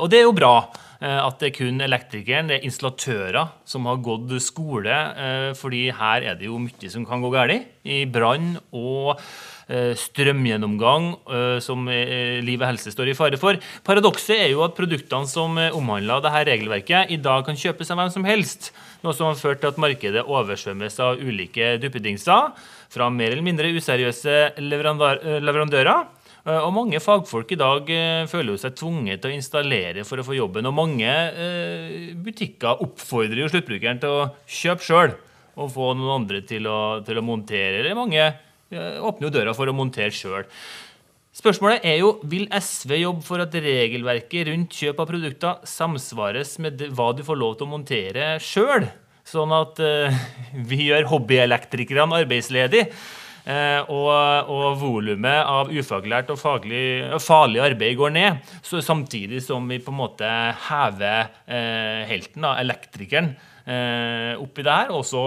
og 0.00 0.06
det 0.10 0.18
er 0.18 0.26
jo 0.26 0.34
bra. 0.34 0.54
Eh, 0.98 1.18
at 1.22 1.36
det 1.38 1.52
er 1.52 1.54
kun 1.54 1.82
elektrikeren, 1.84 2.48
det 2.50 2.56
er 2.56 2.64
installatører 2.66 3.52
som 3.68 3.86
har 3.86 4.00
gått 4.02 4.32
skole. 4.42 4.94
Eh, 4.94 5.50
fordi 5.58 5.84
her 5.94 6.26
er 6.26 6.38
det 6.38 6.48
jo 6.48 6.58
mye 6.62 6.90
som 6.90 7.06
kan 7.06 7.22
gå 7.22 7.30
galt. 7.34 7.68
I 7.88 8.02
brann 8.10 8.56
og 8.74 9.20
eh, 9.70 9.94
strømgjennomgang 9.96 11.06
som 11.64 11.86
liv 11.88 12.58
og 12.58 12.66
helse 12.66 12.90
står 12.92 13.12
i 13.12 13.16
fare 13.16 13.38
for. 13.40 13.60
Paradokset 13.86 14.34
er 14.36 14.50
jo 14.50 14.64
at 14.66 14.74
produktene 14.76 15.30
som 15.30 15.56
omhandler 15.56 16.24
dette 16.24 16.44
regelverket, 16.50 17.14
i 17.14 17.20
dag 17.22 17.46
kan 17.46 17.56
kjøpes 17.56 17.94
av 17.94 18.02
hvem 18.02 18.12
som 18.12 18.26
helst. 18.28 18.72
Noe 19.04 19.14
som 19.14 19.30
har 19.30 19.38
ført 19.38 19.62
til 19.62 19.70
at 19.70 19.80
markedet 19.80 20.26
oversvømmes 20.26 20.98
av 21.04 21.22
ulike 21.22 21.76
duppedingser 21.80 22.52
fra 22.90 23.08
mer 23.12 23.32
eller 23.32 23.46
mindre 23.46 23.70
useriøse 23.78 24.58
leverandører 24.58 26.17
og 26.48 26.72
mange 26.72 27.00
fagfolk 27.02 27.50
i 27.52 27.58
dag 27.60 27.90
eh, 27.92 28.26
føler 28.30 28.54
jo 28.54 28.60
seg 28.62 28.76
tvunget 28.78 29.20
til 29.20 29.32
å 29.32 29.36
installere 29.36 30.04
for 30.08 30.20
å 30.20 30.24
få 30.24 30.36
jobben. 30.38 30.68
Og 30.70 30.76
mange 30.76 31.08
eh, 31.08 32.14
butikker 32.16 32.80
oppfordrer 32.84 33.42
jo 33.42 33.50
sluttbrukeren 33.52 34.00
til 34.00 34.14
å 34.14 34.28
kjøpe 34.48 34.86
sjøl 34.86 35.16
og 35.58 35.72
få 35.74 35.90
noen 35.98 36.22
andre 36.22 36.40
til 36.48 36.68
å, 36.70 37.00
til 37.04 37.20
å 37.20 37.26
montere. 37.26 37.82
Eller 37.82 37.98
mange 37.98 38.30
åpner 38.68 39.26
jo 39.26 39.32
døra 39.32 39.54
for 39.56 39.68
å 39.68 39.74
montere 39.74 40.14
sjøl. 40.14 40.46
Spørsmålet 41.34 41.84
er 41.86 42.00
jo 42.00 42.14
vil 42.28 42.46
SV 42.52 42.96
jobbe 43.00 43.24
for 43.26 43.42
at 43.42 43.54
regelverket 43.54 44.48
rundt 44.48 44.76
kjøp 44.76 45.00
av 45.02 45.08
produkter 45.10 45.68
samsvares 45.68 46.56
med 46.62 46.84
hva 46.94 47.10
du 47.16 47.24
får 47.26 47.40
lov 47.40 47.56
til 47.56 47.66
å 47.66 47.72
montere 47.72 48.28
sjøl, 48.42 48.86
sånn 49.26 49.54
at 49.56 49.80
vi 50.70 50.90
gjør 50.90 51.08
hobbyelektrikerne 51.10 52.22
arbeidsledige. 52.22 52.92
Eh, 53.48 53.80
og, 53.88 54.10
og 54.52 54.78
volumet 54.80 55.40
av 55.40 55.70
ufaglært 55.72 56.32
og 56.34 56.40
faglig, 56.40 56.82
farlig 57.22 57.62
arbeid 57.64 57.96
går 58.00 58.14
ned, 58.16 58.54
så 58.64 58.82
samtidig 58.84 59.40
som 59.44 59.68
vi 59.70 59.80
på 59.80 59.94
en 59.94 60.00
måte 60.02 60.32
hever 60.68 61.30
eh, 61.46 62.04
helten, 62.10 62.44
da, 62.44 62.56
elektrikeren, 62.60 63.32
eh, 63.64 64.34
oppi 64.36 64.66
det 64.66 64.78
her, 64.80 64.92
og 64.92 65.04
også 65.04 65.24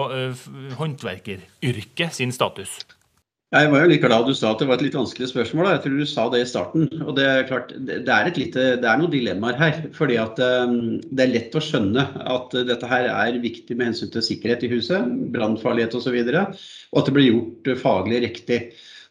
håndverkeryrket 0.77 2.19
sin 2.19 2.35
status. 2.35 2.81
Jeg 3.51 3.67
var 3.67 3.81
jo 3.83 3.87
like 3.91 4.07
glad 4.07 4.29
du 4.29 4.31
sa 4.31 4.53
at 4.53 4.61
det 4.61 4.65
var 4.69 4.77
et 4.79 4.83
litt 4.85 4.93
vanskelig 4.95 5.27
spørsmål. 5.27 5.67
Jeg 5.73 5.81
tror 5.83 5.95
du 5.99 6.05
sa 6.07 6.23
det 6.31 6.39
i 6.39 6.47
starten. 6.47 6.85
og 7.03 7.17
Det 7.17 7.25
er 7.27 7.47
klart, 7.49 7.73
det 7.83 7.97
er, 8.07 8.29
lite, 8.31 8.67
det 8.79 8.87
er 8.87 9.01
noen 9.01 9.11
dilemmaer 9.11 9.57
her. 9.59 9.81
fordi 9.91 10.15
at 10.21 10.39
um, 10.39 11.01
Det 11.03 11.25
er 11.25 11.33
lett 11.33 11.57
å 11.59 11.63
skjønne 11.63 12.05
at 12.31 12.55
dette 12.69 12.87
her 12.87 13.09
er 13.11 13.41
viktig 13.43 13.75
med 13.75 13.89
hensyn 13.89 14.13
til 14.13 14.23
sikkerhet 14.23 14.63
i 14.63 14.69
huset, 14.71 15.09
brannfarlighet 15.35 15.97
osv. 15.99 16.15
Og, 16.15 16.31
så 16.31 16.45
og 16.93 17.01
at 17.01 17.09
det 17.09 17.15
blir 17.17 17.27
gjort 17.27 17.73
faglig 17.81 18.21
riktig. 18.23 18.61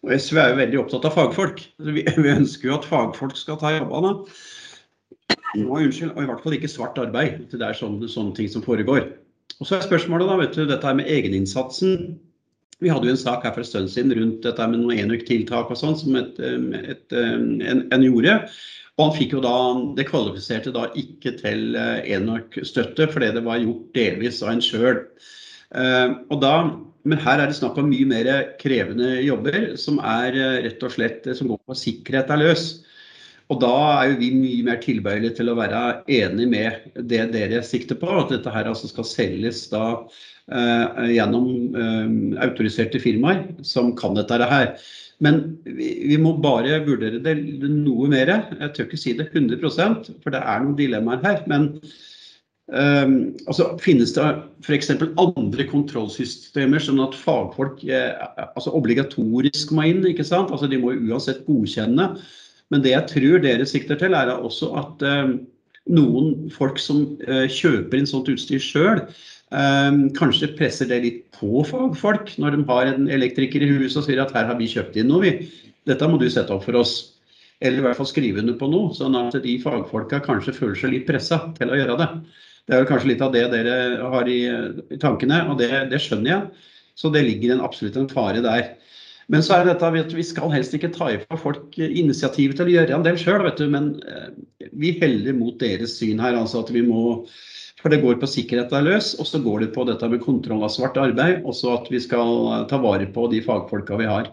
Og 0.08 0.16
SV 0.16 0.40
er 0.40 0.48
jo 0.54 0.60
veldig 0.62 0.80
opptatt 0.86 1.10
av 1.10 1.18
fagfolk. 1.18 1.60
Vi, 1.90 2.06
vi 2.24 2.32
ønsker 2.32 2.70
jo 2.70 2.78
at 2.78 2.88
fagfolk 2.88 3.36
skal 3.36 3.60
ta 3.60 3.74
jobbene. 3.76 4.14
Og, 5.66 5.76
unnskyld, 5.82 6.14
og 6.14 6.24
i 6.24 6.32
hvert 6.32 6.40
fall 6.46 6.56
ikke 6.56 6.72
svart 6.78 6.96
arbeid. 7.02 7.44
Det 7.52 7.60
er 7.60 7.76
sånne, 7.76 8.08
sånne 8.08 8.32
ting 8.40 8.48
som 8.48 8.64
foregår. 8.64 9.04
Og 9.60 9.68
så 9.68 9.76
er 9.76 9.84
spørsmålet 9.84 10.32
da, 10.32 10.40
vet 10.40 10.56
du, 10.56 10.64
dette 10.64 10.88
her 10.88 10.96
med 10.96 11.12
egeninnsatsen 11.12 12.16
vi 12.80 12.90
hadde 12.90 13.08
jo 13.08 13.14
en 13.14 13.20
sak 13.20 13.44
her 13.44 13.54
for 13.54 13.62
en 13.62 13.68
stund 13.68 13.92
siden 13.92 14.14
rundt 14.16 14.44
dette 14.46 14.66
med 14.72 14.82
noen 14.82 15.02
enøktiltak 15.04 15.72
og 15.72 15.78
sånn 15.78 15.98
som 16.00 16.16
et, 16.20 16.38
et, 16.40 17.06
en, 17.16 17.82
en, 17.86 18.04
gjorde. 18.06 18.36
Og 18.96 19.06
han 19.06 19.16
fikk 19.16 19.34
jo 19.36 19.42
da, 19.44 19.54
Det 19.96 20.08
kvalifiserte 20.08 20.72
da 20.74 20.88
ikke 20.98 21.34
til 21.40 21.76
eh, 21.78 22.02
enøkstøtte 22.16 23.08
fordi 23.12 23.32
det 23.36 23.44
var 23.46 23.62
gjort 23.62 23.90
delvis 23.96 24.42
av 24.44 24.54
en 24.54 24.64
sjøl. 24.64 25.02
Eh, 25.76 26.16
men 27.08 27.22
her 27.24 27.40
er 27.40 27.48
det 27.48 27.56
snakk 27.56 27.78
om 27.80 27.88
mye 27.88 28.08
mer 28.08 28.30
krevende 28.60 29.14
jobber 29.24 29.74
som 29.80 30.00
er 30.04 30.36
eh, 30.36 30.60
rett 30.66 30.84
og 30.84 30.92
slett 30.96 31.28
som 31.36 31.48
går 31.52 31.60
på 31.68 31.78
sikkerhet 31.84 32.32
er 32.32 32.42
løs. 32.44 32.66
Og 33.50 33.58
da 33.62 33.74
er 33.98 34.12
jo 34.12 34.18
vi 34.20 34.32
mye 34.34 34.66
mer 34.68 34.82
tilbøyelige 34.82 35.40
til 35.40 35.50
å 35.50 35.56
være 35.58 35.80
enig 36.06 36.46
med 36.50 36.98
det 37.10 37.24
dere 37.34 37.64
sikter 37.66 37.98
på. 37.98 38.10
At 38.20 38.30
dette 38.30 38.52
her 38.54 38.70
altså 38.70 38.90
skal 38.90 39.08
selges 39.08 39.64
da 39.72 39.96
Eh, 40.50 41.10
gjennom 41.14 41.76
eh, 41.78 42.08
autoriserte 42.42 42.98
firmaer 42.98 43.44
som 43.62 43.92
kan 43.94 44.16
dette 44.18 44.34
her. 44.50 44.72
Men 45.22 45.36
vi, 45.62 45.92
vi, 46.10 46.16
må 46.18 46.32
bare 46.42 46.80
vurdere 46.82 47.20
det 47.22 47.36
noe 47.70 48.08
mer. 48.10 48.32
Jeg 48.58 48.72
tør 48.74 48.88
ikke 48.88 48.98
si 48.98 49.14
det 49.14 49.28
100% 49.30 50.08
for 50.24 50.34
det 50.34 50.40
er 50.42 50.64
noen 50.64 50.74
dilemmaer 50.80 51.22
her. 51.22 51.44
Men 51.52 51.68
eh, 52.74 53.06
altså, 53.46 53.68
finnes 53.84 54.16
det 54.16 54.26
f.eks. 54.66 54.90
andre 55.22 55.68
kontrollsystemer, 55.70 56.82
sånn 56.82 57.04
at 57.04 57.14
fagfolk 57.20 57.86
eh, 57.86 58.10
altså 58.48 58.74
obligatorisk 58.74 59.70
må 59.76 59.86
inn? 59.86 60.02
ikke 60.10 60.26
sant? 60.26 60.50
Altså, 60.50 60.66
de 60.66 60.82
må 60.82 60.96
uansett 60.98 61.46
godkjenne. 61.46 62.10
Men 62.70 62.85
det 62.85 62.94
jeg 62.94 63.09
tror 63.11 63.42
dere 63.42 63.66
sikter 63.66 63.98
til, 63.98 64.14
er 64.14 64.30
også 64.35 64.70
at 64.78 65.02
um, 65.02 65.35
noen 65.90 66.50
folk 66.54 66.78
som 66.78 67.02
uh, 67.26 67.46
kjøper 67.50 67.98
inn 67.98 68.09
sånt 68.09 68.30
utstyr 68.30 68.62
sjøl, 68.62 69.02
Ehm, 69.50 70.04
kanskje 70.14 70.52
presser 70.54 70.87
det 70.87 71.00
litt 71.02 71.22
på 71.35 71.64
fagfolk 71.66 72.37
når 72.38 72.54
de 72.54 72.66
har 72.68 72.90
en 72.92 73.09
elektriker 73.11 73.64
i 73.66 73.70
huset 73.72 73.98
og 73.98 74.04
sier 74.06 74.20
at 74.22 74.35
her 74.37 74.46
har 74.46 74.59
vi 74.61 74.68
kjøpt 74.70 75.00
inn 75.00 75.11
noe, 75.11 75.24
vi. 75.24 75.48
Dette 75.90 76.06
må 76.06 76.20
du 76.20 76.28
sette 76.30 76.54
opp 76.54 76.68
for 76.68 76.78
oss. 76.78 77.16
Eller 77.61 77.80
i 77.80 77.85
hvert 77.85 77.98
fall 77.98 78.09
skrive 78.09 78.40
under 78.40 78.54
på 78.56 78.68
noe, 78.70 78.94
sånn 78.96 79.18
at 79.18 79.35
de 79.42 79.56
fagfolka 79.61 80.22
kanskje 80.24 80.54
føler 80.56 80.78
seg 80.78 80.94
litt 80.94 81.09
pressa 81.09 81.42
til 81.59 81.72
å 81.72 81.80
gjøre 81.80 81.98
det. 81.98 82.09
Det 82.70 82.76
er 82.76 82.87
kanskje 82.88 83.11
litt 83.11 83.24
av 83.24 83.35
det 83.35 83.42
dere 83.52 83.74
har 84.14 84.30
i 84.30 84.38
tankene, 85.02 85.42
og 85.50 85.59
det, 85.59 85.68
det, 85.90 85.98
skjønner 86.00 86.30
jeg. 86.30 86.68
Så 86.94 87.11
det 87.12 87.24
ligger 87.26 87.56
en, 87.56 87.64
absolutt 87.66 87.98
en 87.98 88.09
fare 88.09 88.40
der. 88.44 88.76
Men 89.30 89.44
så 89.46 89.54
er 89.54 89.64
det 89.64 89.76
dette 89.76 90.02
at 90.02 90.14
vi 90.16 90.24
skal 90.26 90.50
helst 90.50 90.74
ikke 90.74 90.90
ta 90.94 91.12
ifra 91.14 91.38
folk 91.38 91.76
initiativet 91.78 92.58
til 92.58 92.66
å 92.66 92.74
gjøre 92.74 92.96
en 92.96 93.06
del 93.06 93.18
sjøl, 93.20 93.46
men 93.70 93.92
eh, 94.10 94.30
vi 94.74 94.96
heller 94.98 95.36
mot 95.38 95.58
deres 95.60 95.94
syn 96.00 96.22
her. 96.22 96.38
Altså 96.38 96.64
at 96.64 96.72
vi 96.74 96.82
må 96.86 97.20
for 97.80 97.92
det 97.92 98.02
går 98.02 98.18
på 98.20 98.28
sikkerhet 98.28 98.72
er 98.76 98.84
løs, 98.84 99.14
og 99.16 99.28
så 99.28 99.40
går 99.40 99.62
det 99.64 99.70
på 99.72 99.86
dette 99.88 100.08
med 100.12 100.20
kontroll 100.20 100.66
av 100.66 100.72
svart 100.74 100.98
arbeid. 101.00 101.46
og 101.48 101.54
så 101.56 101.78
at 101.78 101.86
vi 101.88 102.00
skal 102.02 102.66
ta 102.68 102.80
vare 102.82 103.06
på 103.14 103.28
de 103.32 103.40
fagfolka 103.44 103.96
vi 103.96 104.08
har. 104.10 104.28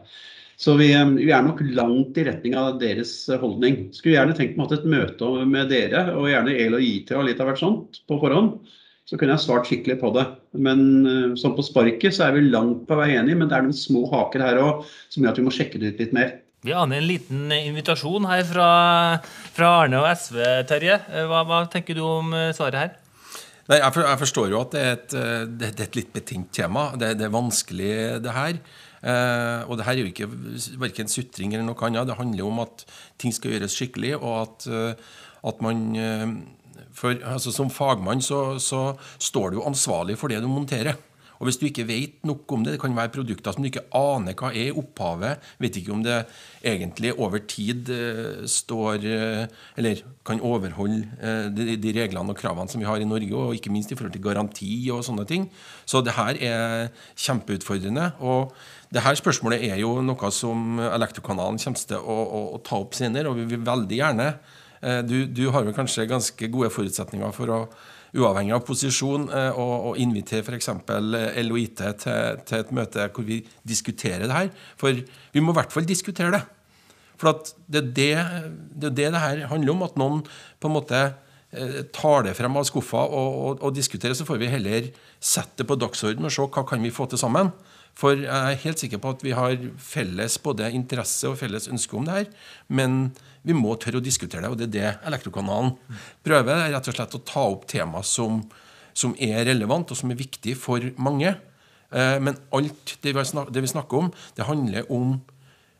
Så 0.57 0.73
vi, 0.79 0.89
eh, 0.93 1.13
vi, 1.13 1.29
er 1.31 1.45
nok 1.45 1.61
langt 1.77 2.17
i 2.17 2.25
retning 2.27 2.57
av 2.57 2.79
deres 2.81 3.13
holdning. 3.39 3.93
Skulle 3.93 4.17
gjerne 4.17 4.35
tenkt 4.35 4.57
meg 4.57 4.65
hatt 4.67 4.79
et 4.79 4.89
møte 4.89 5.29
med 5.45 5.69
dere, 5.69 6.07
og 6.17 6.27
gjerne 6.31 6.57
EL 6.57 6.79
og 6.79 6.83
IT 6.89 7.13
og 7.13 7.27
litt 7.29 7.39
av 7.39 7.51
hvert 7.51 7.61
sånt 7.61 8.01
på 8.09 8.17
forhånd. 8.19 8.57
Så 9.07 9.15
kunne 9.15 9.37
jeg 9.37 9.43
svart 9.45 9.69
skikkelig 9.69 10.01
på 10.01 10.11
det. 10.17 10.25
Men 10.59 10.81
sånn 11.39 11.55
på 11.55 11.63
sparket 11.63 12.11
så 12.17 12.25
er 12.25 12.35
vi 12.35 12.49
langt 12.49 12.83
på 12.89 12.97
vei 12.99 13.13
enige, 13.15 13.39
men 13.39 13.47
det 13.47 13.55
er 13.55 13.63
noen 13.63 13.77
små 13.77 14.01
haker 14.11 14.43
her 14.43 14.59
òg 14.59 14.83
som 15.07 15.23
gjør 15.23 15.31
at 15.31 15.39
vi 15.39 15.45
må 15.45 15.53
sjekke 15.55 15.79
det 15.79 15.93
ut 15.93 16.03
litt 16.03 16.15
mer. 16.17 16.33
Vi 16.67 16.75
aner 16.75 16.99
en 16.99 17.07
liten 17.07 17.53
invitasjon 17.55 18.27
her 18.27 18.43
fra, 18.49 18.69
fra 19.55 19.73
Arne 19.85 20.01
og 20.03 20.09
SV, 20.11 20.41
Terje. 20.67 20.99
Hva, 21.31 21.45
hva 21.47 21.61
tenker 21.71 21.95
du 21.95 22.03
om 22.03 22.35
svaret 22.57 22.81
her? 22.81 22.95
Nei, 23.67 23.81
jeg, 23.81 23.91
for, 23.91 24.05
jeg, 24.05 24.19
forstår 24.21 24.51
jo 24.53 24.59
at 24.61 24.73
det 24.73 24.81
er 24.81 24.93
et, 24.93 25.15
eh, 25.19 25.39
det, 25.43 25.71
det 25.75 25.83
er 25.83 25.89
et 25.89 25.97
litt 25.99 26.11
betent 26.15 26.51
tema. 26.55 26.85
Det, 26.95 27.13
det, 27.19 27.25
er 27.27 27.33
vanskelig, 27.33 27.95
det 28.23 28.35
her. 28.35 28.59
Eh, 29.03 29.61
og 29.67 29.75
det 29.77 29.87
her 29.87 29.97
er 29.97 30.05
jo 30.05 30.11
ikke 30.13 30.29
verken 30.79 31.11
sutring 31.11 31.51
eller 31.51 31.67
noe 31.67 31.87
annet. 31.87 32.07
Det 32.07 32.15
handler 32.17 32.45
jo 32.45 32.51
om 32.51 32.61
at 32.63 32.85
ting 33.19 33.35
skal 33.35 33.53
gjøres 33.53 33.75
skikkelig, 33.75 34.13
og 34.21 34.37
at, 34.45 34.69
eh, 34.71 35.17
at 35.51 35.59
man 35.65 35.83
eh, 35.99 36.25
for, 36.93 37.17
altså, 37.23 37.51
Som 37.51 37.69
fagmann 37.73 38.21
så, 38.21 38.59
så, 38.59 38.95
står 39.19 39.51
du 39.53 39.63
ansvarlig 39.65 40.17
for 40.17 40.31
det 40.31 40.41
du 40.41 40.49
monterer. 40.51 40.97
Og 41.37 41.47
hvis 41.47 41.59
du 41.61 41.67
ikke 41.67 41.85
vet 41.87 42.23
nok 42.25 42.49
om 42.53 42.63
det, 42.65 42.73
det 42.73 42.81
kan 42.81 42.95
være 42.97 43.13
produkter 43.13 43.53
som 43.53 43.61
du 43.61 43.69
ikke 43.69 43.85
aner 43.95 44.33
hva 44.37 44.49
er 44.49 44.71
i 44.71 44.77
opphavet, 44.81 45.43
vet 45.61 45.77
ikke 45.77 45.93
om 45.93 46.01
det 46.05 46.15
egentlig 46.65 47.13
over 47.13 47.43
tid 47.45 47.91
eh, 47.93 48.47
står 48.49 49.05
eh, 49.05 49.43
Eller 49.77 50.01
kan 50.25 50.41
overholde 50.41 51.05
eh, 51.21 51.45
de, 51.53 51.77
de, 51.77 51.93
reglene 51.99 52.33
og 52.33 52.39
kravene 52.39 52.71
som 52.71 52.81
vi 52.81 52.89
har 52.89 53.01
i 53.01 53.07
Norge, 53.07 53.33
og 53.37 53.53
ikke 53.53 53.71
minst 53.73 53.93
i 53.93 53.99
forhold 53.99 54.15
til 54.17 54.25
garanti 54.25 54.71
og 54.93 55.05
sånne 55.05 55.27
ting. 55.29 55.45
Så 55.85 56.01
det 56.01 56.17
her 56.17 56.41
er 56.41 56.89
kjempeutfordrende. 57.15 58.11
og 58.19 58.55
det 58.93 59.03
her 59.03 59.17
spørsmålet 59.19 59.65
er 59.67 59.81
jo 59.81 59.97
noe 60.01 60.29
som 60.31 60.79
Elektrokanalen 60.79 61.59
kommer 61.59 61.87
til 61.89 61.97
å, 61.99 62.15
å, 62.23 62.43
å 62.55 62.61
ta 62.63 62.79
opp 62.79 62.95
senere, 62.95 63.27
og 63.27 63.35
vi 63.35 63.49
vil 63.51 63.65
veldig 63.67 63.99
gjerne 63.99 64.29
du, 64.81 65.25
du 65.25 65.47
har 65.53 65.65
jo 65.65 65.75
kanskje 65.75 66.05
ganske 66.09 66.49
gode 66.53 66.69
forutsetninger 66.73 67.31
for 67.35 67.53
å 67.53 67.61
uavhengig 68.17 68.53
av 68.55 68.63
posisjon, 68.65 69.27
og, 69.29 69.73
og, 69.89 69.97
invitere 70.01 70.45
f.eks. 70.45 70.69
LOIT 71.43 71.81
til, 72.01 72.43
til 72.47 72.61
et 72.61 72.71
møte 72.75 73.07
hvor 73.13 73.25
vi 73.27 73.41
diskuterer 73.67 74.25
det 74.25 74.37
her. 74.37 74.51
For 74.79 74.95
vi 74.95 75.43
må 75.43 75.53
i 75.53 75.57
hvert 75.59 75.73
fall 75.75 75.87
diskutere 75.87 76.33
det. 76.33 76.43
For 77.17 77.33
det 77.67 77.81
er 77.81 77.87
det, 77.97 78.09
det 78.73 78.91
det, 78.95 79.07
det 79.13 79.23
her 79.23 79.47
handler 79.51 79.73
om. 79.73 79.85
At 79.87 79.97
noen 79.99 80.21
på 80.61 80.69
en 80.69 80.75
måte 80.75 80.99
eh, 81.01 81.79
tar 81.95 82.27
det 82.27 82.35
frem 82.37 82.59
av 82.59 82.67
skuffa 82.69 83.03
og, 83.07 83.39
og, 83.41 83.63
og 83.65 83.75
diskuterer. 83.75 84.17
Så 84.17 84.27
får 84.27 84.41
vi 84.41 84.51
heller 84.51 84.91
sette 85.17 85.63
det 85.63 85.69
på 85.69 85.79
dagsordenen 85.81 86.29
og 86.29 86.35
se 86.35 86.45
hva 86.45 86.65
kan 86.69 86.83
vi 86.83 86.93
få 86.93 87.09
til 87.09 87.21
sammen. 87.21 87.51
For 87.97 88.19
jeg 88.19 88.29
er 88.29 88.59
helt 88.61 88.81
sikker 88.81 89.01
på 89.01 89.15
at 89.15 89.23
vi 89.25 89.33
har 89.33 89.55
felles 89.81 90.37
både 90.43 90.69
interesse 90.77 91.29
og 91.29 91.39
felles 91.39 91.65
ønske 91.71 91.97
om 91.97 92.05
det 92.05 92.17
her. 92.17 92.27
Men 92.69 92.97
vi 93.47 93.55
må 93.57 93.73
tørre 93.81 94.01
å 94.01 94.05
diskutere 94.05 94.43
det, 94.43 94.51
og 94.51 94.59
det 94.59 94.67
er 94.67 94.75
det 94.75 94.91
Elektrokanalen 95.09 95.73
prøver. 96.25 96.67
rett 96.73 96.89
og 96.91 96.97
slett 96.97 97.17
Å 97.17 97.23
ta 97.25 97.45
opp 97.47 97.65
tema 97.69 98.03
som, 98.05 98.43
som 98.93 99.15
er 99.17 99.47
relevant, 99.49 99.89
og 99.89 99.97
som 99.97 100.13
er 100.13 100.19
viktig 100.19 100.53
for 100.59 100.83
mange. 101.01 101.33
Eh, 101.89 102.19
men 102.21 102.37
alt 102.53 102.97
det 103.01 103.15
vi, 103.15 103.25
snakker, 103.25 103.53
det 103.55 103.65
vi, 103.65 103.73
snakker 103.73 104.03
om, 104.03 104.13
det 104.35 104.45
handler 104.45 104.91
om 104.91 105.17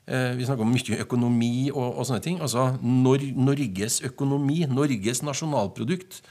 eh, 0.08 0.34
Vi 0.40 0.48
snakker 0.48 0.64
om 0.64 0.74
mye 0.74 1.02
økonomi 1.04 1.70
og, 1.70 2.00
og 2.00 2.10
sånne 2.10 2.24
ting. 2.26 2.42
Altså 2.42 2.72
Nor 2.82 3.22
Norges 3.38 4.02
økonomi, 4.10 4.64
Norges 4.66 5.22
nasjonalprodukt, 5.22 6.24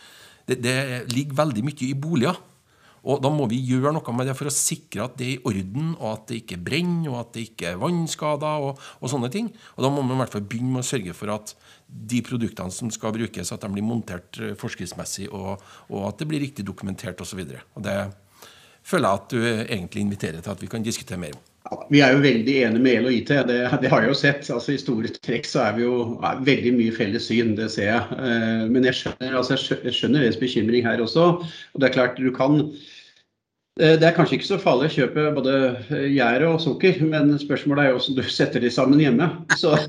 det, 0.49 0.63
det 0.65 0.79
ligger 1.15 1.45
veldig 1.45 1.67
mye 1.69 1.87
i 1.87 1.95
boliger. 1.95 2.43
Og 3.07 3.23
Da 3.23 3.31
må 3.31 3.47
vi 3.51 3.61
gjøre 3.63 3.93
noe 3.95 4.15
med 4.19 4.27
det 4.27 4.35
for 4.39 4.51
å 4.51 4.55
sikre 4.55 5.07
at 5.07 5.17
det 5.21 5.27
er 5.29 5.35
i 5.37 5.43
orden, 5.47 5.95
og 6.01 6.09
at 6.11 6.27
det 6.31 6.41
ikke 6.43 6.59
brenner, 6.69 7.13
og 7.13 7.21
at 7.21 7.33
det 7.37 7.47
ikke 7.53 7.71
er 7.73 7.81
vannskader 7.81 8.67
og, 8.67 8.83
og 8.99 9.13
sånne 9.13 9.31
ting. 9.33 9.53
Og 9.77 9.87
Da 9.87 9.93
må 9.93 10.03
man 10.03 10.19
i 10.19 10.25
hvert 10.25 10.35
fall 10.35 10.47
begynne 10.47 10.75
med 10.75 10.83
å 10.83 10.91
sørge 10.91 11.15
for 11.17 11.35
at 11.37 11.55
de 11.87 12.21
produktene 12.27 12.75
som 12.75 12.91
skal 12.91 13.15
brukes, 13.15 13.53
at 13.55 13.63
de 13.63 13.73
blir 13.73 13.87
montert 13.87 14.41
eh, 14.43 14.55
forskriftsmessig, 14.59 15.31
og, 15.31 15.63
og 15.93 16.09
at 16.11 16.23
det 16.23 16.31
blir 16.31 16.43
riktig 16.43 16.67
dokumentert 16.67 17.21
osv. 17.23 17.45
Det 17.47 17.99
føler 18.87 19.07
jeg 19.07 19.21
at 19.21 19.29
du 19.31 19.45
egentlig 19.47 20.03
inviterer 20.03 20.43
til 20.43 20.57
at 20.57 20.65
vi 20.65 20.71
kan 20.71 20.83
diskutere 20.87 21.21
mer 21.21 21.37
om. 21.39 21.45
Vi 21.91 21.99
er 22.05 22.13
jo 22.15 22.23
veldig 22.23 22.55
enige 22.63 22.83
med 22.83 22.93
EL 22.93 23.09
og 23.09 23.15
IT, 23.15 23.31
det, 23.49 23.57
det, 23.83 23.89
har 23.91 24.05
jeg 24.05 24.11
jo 24.13 24.19
sett. 24.19 24.51
Altså, 24.55 24.75
I 24.75 24.83
store 24.83 25.11
trekk 25.17 25.49
så 25.49 25.65
er 25.65 25.79
vi 25.79 25.83
jo 25.87 25.97
er 26.27 26.43
veldig 26.47 26.73
mye 26.77 26.95
felles 26.95 27.27
syn, 27.27 27.57
det 27.59 27.71
ser 27.75 27.91
jeg. 27.91 28.19
Eh, 28.19 28.67
men 28.71 28.87
jeg 28.87 29.01
skjønner, 29.01 29.39
altså, 29.41 29.59
jeg 29.59 29.95
skjønner 29.97 30.23
deres 30.23 30.39
bekymring 30.39 30.87
her 30.87 31.03
også. 31.03 31.27
og 31.43 31.83
det 31.83 31.89
er 31.89 31.97
klart 31.97 32.21
du 32.23 32.31
kan 32.35 32.61
det 33.77 34.07
er 34.09 34.15
kanskje 34.17 34.39
ikke 34.39 34.49
så 34.49 34.57
farlig 34.61 34.89
å 34.89 34.95
kjøpe 34.95 35.25
både 35.37 35.57
eh, 35.93 36.07
gjær 36.15 36.47
og 36.49 36.63
sukker, 36.65 37.03
men 37.05 37.35
spørsmålet 37.41 37.83
er 37.83 37.91
jo 37.91 37.99
hvordan 37.99 38.17
du 38.17 38.31
setter 38.39 38.65
de 38.65 38.71
sammen 38.73 39.03
hjemme. 39.03 39.29
Så 39.61 39.77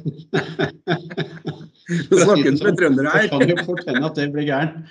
Snakkes 1.88 2.60
med 2.66 2.76
trøndere 2.76 3.12
her. 3.14 3.28
Det 3.28 3.32
kan 3.32 3.48
jo 3.48 3.64
fort 3.64 3.86
hende 3.88 4.04
at 4.10 4.18
det 4.20 4.26
blir 4.34 4.48
gærent. 4.48 4.90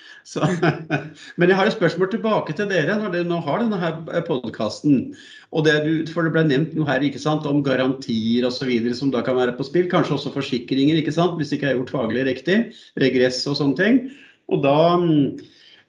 Men 1.39 1.51
jeg 1.51 1.59
har 1.59 1.69
et 1.69 1.75
spørsmål 1.75 2.09
tilbake 2.15 2.55
til 2.57 2.71
dere 2.71 2.97
når 2.97 3.13
dere 3.13 3.29
nå 3.29 3.41
har 3.45 3.61
denne 3.61 3.81
her 3.81 3.99
podkasten. 4.25 5.11
For 5.53 5.67
det 5.67 6.33
ble 6.33 6.47
nevnt 6.49 6.73
noe 6.77 6.89
her 6.89 7.05
ikke 7.05 7.21
sant, 7.21 7.45
om 7.49 7.61
garantier 7.67 8.49
osv. 8.49 8.73
som 8.97 9.13
da 9.13 9.21
kan 9.27 9.37
være 9.37 9.59
på 9.59 9.67
spill. 9.69 9.91
Kanskje 9.93 10.17
også 10.17 10.33
forsikringer, 10.39 10.97
ikke 10.97 11.13
sant, 11.13 11.37
hvis 11.37 11.53
det 11.53 11.61
ikke 11.61 11.75
er 11.75 11.77
gjort 11.83 11.93
faglig 11.99 12.25
riktig. 12.31 12.63
Regress 13.03 13.45
og 13.45 13.61
sånne 13.61 13.77
ting. 13.83 14.01
Og 14.49 14.65
da 14.65 14.79
mm, 15.03 15.37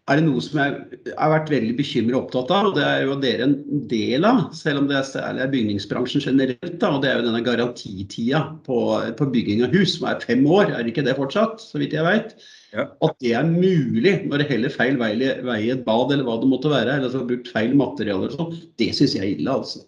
er 0.07 0.19
det 0.19 0.23
noe 0.23 0.41
som 0.43 0.59
jeg 0.61 0.99
har 1.17 1.31
vært 1.33 1.49
veldig 1.51 1.73
bekymret 1.75 2.15
og 2.15 2.21
opptatt 2.21 2.51
av. 2.55 2.69
og 2.69 2.77
Det 2.77 2.83
er 2.87 3.01
jo 3.03 3.15
dere 3.19 3.47
en 3.47 3.55
del 3.91 4.27
av, 4.27 4.43
selv 4.55 4.81
om 4.81 4.87
det 4.87 5.01
er 5.19 5.51
bygningsbransjen 5.51 6.23
generelt. 6.23 6.77
Da, 6.79 6.93
og 6.95 7.01
Det 7.03 7.09
er 7.11 7.19
jo 7.19 7.25
denne 7.25 7.43
garantitida 7.43 8.43
på, 8.67 8.77
på, 9.19 9.27
bygging 9.33 9.65
av 9.67 9.75
hus, 9.75 9.97
som 9.97 10.07
er 10.07 10.23
fem 10.23 10.45
år. 10.47 10.71
Er 10.71 10.85
det 10.85 10.93
ikke 10.93 11.03
det 11.09 11.17
fortsatt, 11.19 11.59
så 11.63 11.81
vidt 11.81 11.97
jeg 11.97 12.07
vet? 12.07 12.37
Ja. 12.71 12.87
At 13.03 13.19
det 13.23 13.35
er 13.35 13.51
mulig 13.51 14.15
når 14.27 14.43
det 14.43 14.49
heller 14.53 14.71
feil 14.71 14.99
vei, 14.99 15.11
vei 15.19 15.59
i 15.65 15.73
et 15.75 15.83
bad 15.87 16.15
eller 16.15 16.27
hva 16.27 16.39
det 16.39 16.51
måtte 16.51 16.71
være, 16.71 16.95
eller 16.95 17.09
altså 17.09 17.27
brukt 17.27 17.51
feil 17.51 17.75
materialer 17.79 18.31
og 18.31 18.39
sånn, 18.39 18.57
det 18.79 18.93
syns 18.95 19.17
jeg 19.17 19.25
er 19.25 19.35
ille. 19.35 19.59
altså. 19.59 19.83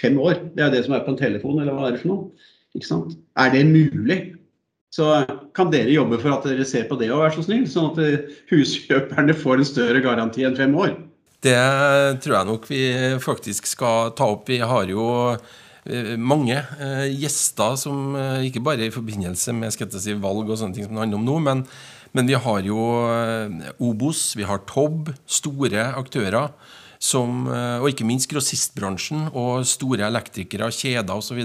Fem 0.00 0.16
år, 0.22 0.40
det 0.56 0.64
er 0.64 0.72
det 0.72 0.84
som 0.86 0.96
er 0.96 1.04
på 1.04 1.12
en 1.12 1.20
telefon, 1.20 1.60
eller 1.60 1.76
hva 1.76 1.88
er 1.88 1.96
det 1.96 2.04
for 2.04 2.14
noe? 2.14 2.50
Ikke 2.78 2.86
sant? 2.86 3.16
Er 3.40 3.52
det 3.52 3.64
mulig? 3.68 4.20
Så 4.90 5.06
kan 5.54 5.70
dere 5.70 5.92
jobbe 5.94 6.18
for 6.18 6.34
at 6.34 6.46
dere 6.50 6.66
ser 6.66 6.88
på 6.88 6.98
det 6.98 7.12
og 7.14 7.22
vær 7.22 7.34
så 7.34 7.44
snill, 7.46 7.62
sånn 7.70 7.92
at 7.92 8.00
eh, 8.02 8.36
huskjøperne 8.50 9.36
får 9.38 9.60
en 9.60 9.68
større 9.68 10.02
garanti 10.02 10.42
enn 10.46 10.58
fem 10.58 10.74
år? 10.74 10.96
Det 11.40 11.60
tror 12.20 12.36
jeg 12.36 12.48
nok 12.48 12.66
vi 12.68 12.82
faktisk 13.22 13.70
skal 13.70 14.10
ta 14.18 14.26
opp. 14.34 14.50
Vi 14.50 14.58
har 14.58 14.90
jo 14.90 15.06
eh, 15.30 16.16
mange 16.18 16.58
eh, 16.58 17.06
gjester 17.14 17.78
som 17.78 18.18
ikke 18.42 18.64
bare 18.66 18.88
i 18.88 18.94
forbindelse 18.94 19.54
med 19.56 19.78
si, 19.78 20.18
valg 20.18 20.50
og 20.50 20.58
sånne 20.58 20.76
ting 20.76 20.88
som 20.88 20.98
det 20.98 21.04
handler 21.06 21.22
om 21.22 21.30
nå, 21.30 21.38
men, 21.46 21.64
men 22.10 22.26
vi 22.26 22.42
har 22.48 22.66
jo 22.66 22.90
Obos, 23.78 24.32
vi 24.34 24.50
har 24.50 24.66
Tobb, 24.66 25.14
store 25.30 25.86
aktører 26.02 26.50
som, 27.00 27.46
eh, 27.48 27.80
og 27.80 27.88
ikke 27.88 28.04
minst 28.04 28.28
grossistbransjen 28.28 29.30
og 29.32 29.64
store 29.68 30.04
elektrikere, 30.04 30.68
kjeder 30.68 31.16
osv., 31.16 31.40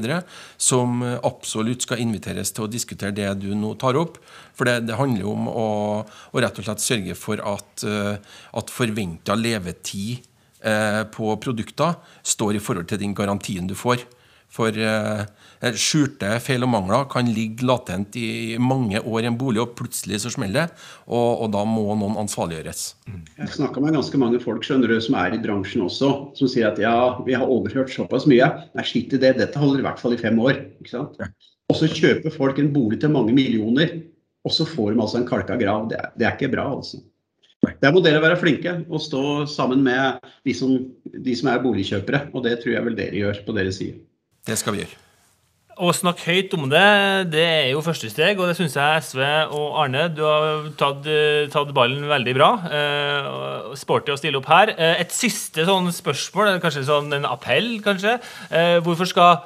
som 0.60 1.00
eh, 1.06 1.16
absolutt 1.24 1.86
skal 1.88 2.04
inviteres 2.04 2.52
til 2.52 2.66
å 2.66 2.72
diskutere 2.72 3.16
det 3.16 3.30
du 3.40 3.54
nå 3.56 3.72
tar 3.80 3.96
opp. 4.00 4.20
For 4.56 4.68
det, 4.68 4.82
det 4.90 5.00
handler 5.00 5.32
om 5.32 5.48
å, 5.48 5.70
å, 6.04 6.44
rett 6.44 6.60
og 6.60 6.68
slett 6.68 6.84
sørge 6.84 7.16
for 7.16 7.40
at, 7.40 7.88
eh, 7.88 8.18
at 8.60 8.74
forventa 8.74 9.38
levetid 9.40 10.32
på 11.14 11.28
produkter 11.38 11.92
står 12.26 12.58
i 12.58 12.62
forhold 12.64 12.88
til 12.90 12.98
den 12.98 13.12
garantien 13.14 13.68
du 13.70 13.76
får. 13.78 14.02
For 14.52 14.72
Eh, 15.66 15.74
skjulte 15.80 16.36
feil 16.44 16.66
og 16.66 16.70
mangler 16.74 17.06
kan 17.10 17.30
ligge 17.32 17.66
latent 17.66 18.16
i 18.20 18.58
mange 18.62 19.00
år 19.02 19.24
i 19.24 19.30
en 19.30 19.38
bolig, 19.40 19.62
og 19.64 19.74
plutselig 19.78 20.22
så 20.22 20.32
smeller 20.34 20.68
det. 20.68 20.84
Og, 21.08 21.30
og, 21.46 21.48
da 21.56 21.64
må 21.68 21.88
noen 21.98 22.20
ansvarliggjøres. 22.26 22.84
Jeg 23.40 23.54
snakka 23.56 23.84
med 23.84 23.98
ganske 23.98 24.20
mange 24.22 24.42
folk 24.44 24.66
skjønner 24.68 24.92
du, 24.92 24.98
som 25.02 25.18
er 25.22 25.38
i 25.38 25.42
bransjen 25.42 25.86
også, 25.88 26.12
som 26.38 26.52
sier 26.52 26.70
at 26.70 26.82
ja, 26.82 26.96
vi 27.26 27.38
har 27.38 27.50
overhørt 27.50 27.94
såpass 27.94 28.28
mye. 28.30 28.52
Nei, 28.76 28.88
skitt 28.88 29.16
i 29.16 29.22
det, 29.22 29.36
dette 29.40 29.62
holder 29.62 29.82
i 29.82 29.88
hvert 29.88 30.02
fall 30.02 30.18
i 30.18 30.22
fem 30.22 30.40
år. 30.44 30.62
ikke 30.82 30.94
sant? 30.94 31.18
Og 31.72 31.80
så 31.80 31.90
kjøper 31.90 32.34
folk 32.34 32.62
en 32.62 32.74
bolig 32.76 33.02
til 33.02 33.14
mange 33.14 33.34
millioner, 33.34 33.98
og 34.46 34.54
så 34.54 34.68
får 34.70 34.94
de 34.94 35.02
altså 35.02 35.22
en 35.22 35.30
kalka 35.30 35.58
grav. 35.58 35.90
Det 35.90 35.98
er, 35.98 36.12
det 36.14 36.28
er 36.28 36.38
ikke 36.38 36.54
bra, 36.54 36.70
altså. 36.76 37.02
Der 37.82 37.90
må 37.90 38.02
dere 38.06 38.22
være 38.22 38.38
flinke 38.38 38.76
og 38.94 39.02
stå 39.02 39.22
sammen 39.50 39.80
med 39.82 40.20
de 40.46 40.54
som, 40.54 40.76
de 41.02 41.34
som 41.34 41.50
er 41.50 41.64
boligkjøpere. 41.64 42.28
Og 42.36 42.44
det 42.46 42.60
tror 42.62 42.76
jeg 42.76 42.86
vel 42.86 42.98
dere 43.00 43.24
gjør 43.24 43.40
på 43.48 43.56
deres 43.58 43.80
side. 43.82 44.04
Det 44.46 44.58
skal 44.60 44.76
vi 44.76 44.84
gjøre. 44.84 45.02
Å 45.76 45.90
snakke 45.92 46.30
høyt 46.32 46.54
om 46.56 46.70
det, 46.72 46.84
det 47.34 47.42
er 47.44 47.66
jo 47.74 47.82
første 47.84 48.08
steg, 48.08 48.40
og 48.40 48.48
det 48.48 48.54
syns 48.56 48.78
jeg 48.78 49.02
SV 49.10 49.24
og 49.58 49.74
Arne 49.82 50.06
Du 50.08 50.22
har 50.24 50.70
tatt, 50.80 51.10
tatt 51.52 51.74
ballen 51.76 52.06
veldig 52.08 52.36
bra. 52.38 52.48
Eh, 52.78 53.74
sporty 53.76 54.14
å 54.14 54.20
stille 54.20 54.40
opp 54.40 54.48
her. 54.48 54.72
Eh, 54.72 55.02
et 55.04 55.12
siste 55.12 55.66
sånn 55.68 55.92
spørsmål, 55.92 56.62
kanskje 56.64 56.86
sånn 56.88 57.12
en 57.18 57.28
appell, 57.28 57.74
kanskje. 57.84 58.16
Eh, 58.48 58.78
hvorfor 58.86 59.12
skal 59.12 59.44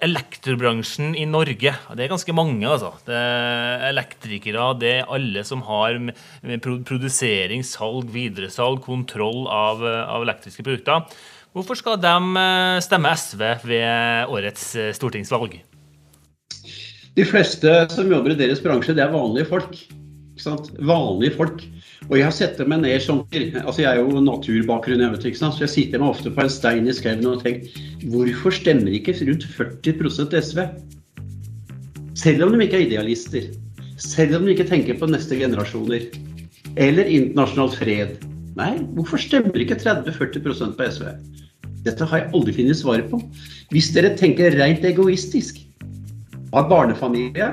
elektrobransjen 0.00 1.12
i 1.12 1.26
Norge 1.28 1.74
Det 1.76 2.02
er 2.02 2.10
ganske 2.10 2.34
mange, 2.34 2.64
altså. 2.66 2.94
Det 3.06 3.14
er 3.14 3.84
elektrikere, 3.92 4.70
det 4.80 4.94
er 4.96 5.12
alle 5.12 5.44
som 5.46 5.62
har 5.68 6.00
med 6.00 6.64
produsering, 6.88 7.62
salg, 7.62 8.10
videresalg, 8.10 8.80
kontroll 8.82 9.44
av, 9.46 9.84
av 9.84 10.24
elektriske 10.24 10.64
produkter. 10.66 11.04
Hvorfor 11.50 11.74
skal 11.74 11.98
de 11.98 12.14
eh, 12.38 12.80
stemme 12.84 13.10
SV 13.18 13.40
ved 13.66 14.30
årets 14.30 14.66
eh, 14.78 14.92
stortingsvalg? 14.94 15.56
De 17.18 17.24
fleste 17.26 17.72
som 17.90 18.10
jobber 18.10 18.36
i 18.36 18.38
deres 18.38 18.62
bransje, 18.62 18.94
det 18.94 19.02
er 19.02 19.10
vanlige 19.10 19.48
folk. 19.50 19.74
Vanlige 20.78 21.34
folk. 21.34 21.64
Og 22.06 22.14
jeg 22.16 22.24
har 22.24 22.34
sett 22.34 22.62
meg 22.70 22.80
ned 22.84 23.02
som 23.04 23.24
altså 23.34 23.82
Jeg 23.82 23.90
er 23.90 23.98
jo 23.98 24.22
naturbakgrunn, 24.24 25.02
jeg 25.02 25.12
vet 25.16 25.26
ikke 25.32 25.40
sant? 25.42 25.58
så 25.58 25.66
jeg 25.66 25.74
sitter 25.74 26.00
meg 26.00 26.14
ofte 26.14 26.32
på 26.32 26.46
en 26.46 26.54
stein 26.54 26.88
i 26.88 26.94
skauen 26.96 27.26
og 27.28 27.42
tenker 27.42 27.82
hvorfor 28.14 28.54
stemmer 28.54 28.94
ikke 28.94 29.18
rundt 29.18 29.44
40 29.58 30.40
SV? 30.40 30.64
Selv 32.14 32.46
om 32.46 32.54
de 32.54 32.64
ikke 32.64 32.78
er 32.78 32.86
idealister. 32.86 33.50
Selv 34.00 34.38
om 34.38 34.46
de 34.46 34.54
ikke 34.54 34.70
tenker 34.70 34.98
på 35.02 35.10
neste 35.10 35.36
generasjoner. 35.38 36.08
Eller 36.78 37.10
internasjonal 37.10 37.74
fred. 37.74 38.29
Nei, 38.58 38.72
hvorfor 38.96 39.20
stemmer 39.22 39.62
ikke 39.62 39.78
30-40% 39.78 40.76
på 40.78 40.88
SV? 40.90 41.10
Dette 41.86 42.06
har 42.10 42.22
jeg 42.22 42.32
aldri 42.36 42.54
funnet 42.56 42.78
svaret 42.80 43.10
på. 43.12 43.20
Hvis 43.72 43.92
dere 43.94 44.12
tenker 44.18 44.56
rent 44.58 44.84
egoistisk, 44.84 45.62
har 46.50 46.66
barnefamilie, 46.68 47.52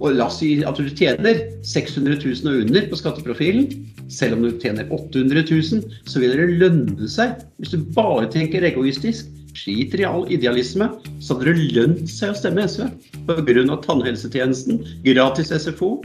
Og 0.00 0.12
la 0.12 0.26
oss 0.28 0.40
si 0.42 0.50
at 0.66 0.76
du 0.76 0.88
tjener 0.92 1.38
600 1.64 2.18
000 2.20 2.50
og 2.50 2.66
under 2.66 2.88
på 2.90 2.98
skatteprofilen. 3.00 3.70
Selv 4.12 4.36
om 4.36 4.44
du 4.44 4.52
tjener 4.60 4.90
800 4.92 5.46
000, 5.48 5.86
så 6.04 6.20
vil 6.20 6.36
det 6.36 6.58
lønne 6.60 7.08
seg. 7.10 7.40
Hvis 7.56 7.72
du 7.72 7.86
bare 7.96 8.28
tenker 8.32 8.66
egoistisk, 8.66 9.30
skiter 9.56 10.02
i 10.02 10.08
all 10.08 10.26
idealisme, 10.28 10.90
så 11.24 11.38
hadde 11.38 11.56
det 11.56 11.72
lønt 11.78 12.12
seg 12.12 12.34
å 12.34 12.36
stemme 12.36 12.66
SV. 12.68 12.90
Pga. 13.26 13.78
tannhelsetjenesten, 13.86 14.84
gratis 15.08 15.54
SFO 15.64 15.96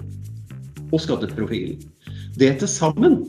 og 0.92 1.00
skatteprofilen. 1.04 1.84
Det 2.40 2.56
til 2.62 2.72
sammen 2.72 3.20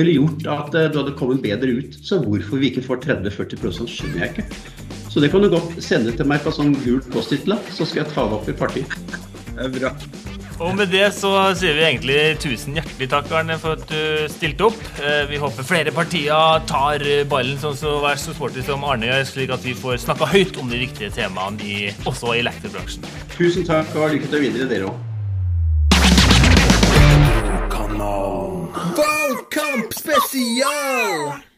ville 0.00 0.16
gjort 0.18 0.46
at 0.56 0.76
eh, 0.78 0.88
du 0.92 1.00
hadde 1.02 1.16
kommet 1.18 1.42
bedre 1.44 1.76
ut. 1.80 1.98
Så 2.04 2.20
hvorfor 2.24 2.60
vi 2.62 2.72
ikke 2.72 2.84
får 2.86 3.02
30-40 3.06 3.86
skjønner 3.90 4.24
jeg 4.24 4.32
ikke. 4.34 4.48
Så 5.10 5.22
det 5.22 5.32
kan 5.32 5.42
du 5.42 5.50
godt 5.50 5.78
sende 5.82 6.14
til 6.14 6.28
meg 6.30 6.42
på 6.44 6.52
sånn 6.54 6.74
gul 6.84 7.00
Post-It-lapp, 7.10 7.72
så 7.74 7.86
skal 7.88 8.04
jeg 8.04 8.12
ta 8.14 8.28
det 8.30 8.36
opp 8.36 8.50
i 8.50 8.54
partiet. 8.56 8.98
Det 9.56 9.64
er 9.66 9.72
bra. 9.74 9.94
Og 10.60 10.74
med 10.76 10.90
det 10.92 11.06
så 11.16 11.30
sier 11.56 11.72
vi 11.78 11.86
egentlig 11.86 12.18
tusen 12.42 12.76
hjertelig 12.76 13.08
takk, 13.08 13.30
Arne, 13.32 13.56
for 13.58 13.78
at 13.78 13.86
du 13.88 14.28
stilte 14.28 14.68
opp. 14.68 14.80
Eh, 15.00 15.24
Vi 15.30 15.40
håper 15.40 15.66
flere 15.66 15.94
partier 15.96 16.60
tar 16.68 17.02
ballen 17.32 17.58
sånn 17.62 17.78
som 17.80 18.02
vær 18.04 18.20
så 18.20 18.36
sporty 18.36 18.62
som 18.66 18.84
Arne 18.84 19.08
gjør, 19.08 19.24
slik 19.32 19.54
at 19.56 19.64
vi 19.64 19.74
får 19.74 20.02
snakka 20.04 20.28
høyt 20.34 20.60
om 20.60 20.68
de 20.70 20.84
viktige 20.84 21.10
temaene 21.16 21.64
i, 21.64 21.78
også 22.04 22.36
i 22.36 22.42
elektrobransjen. 22.44 23.08
Tusen 23.38 23.64
takk, 23.66 23.96
og 23.96 24.12
lykke 24.12 24.28
til 24.28 24.50
videre, 24.50 24.68
dere 24.70 24.92
òg. 24.92 25.06
Volcom 28.72 29.90
Spécial 29.90 31.49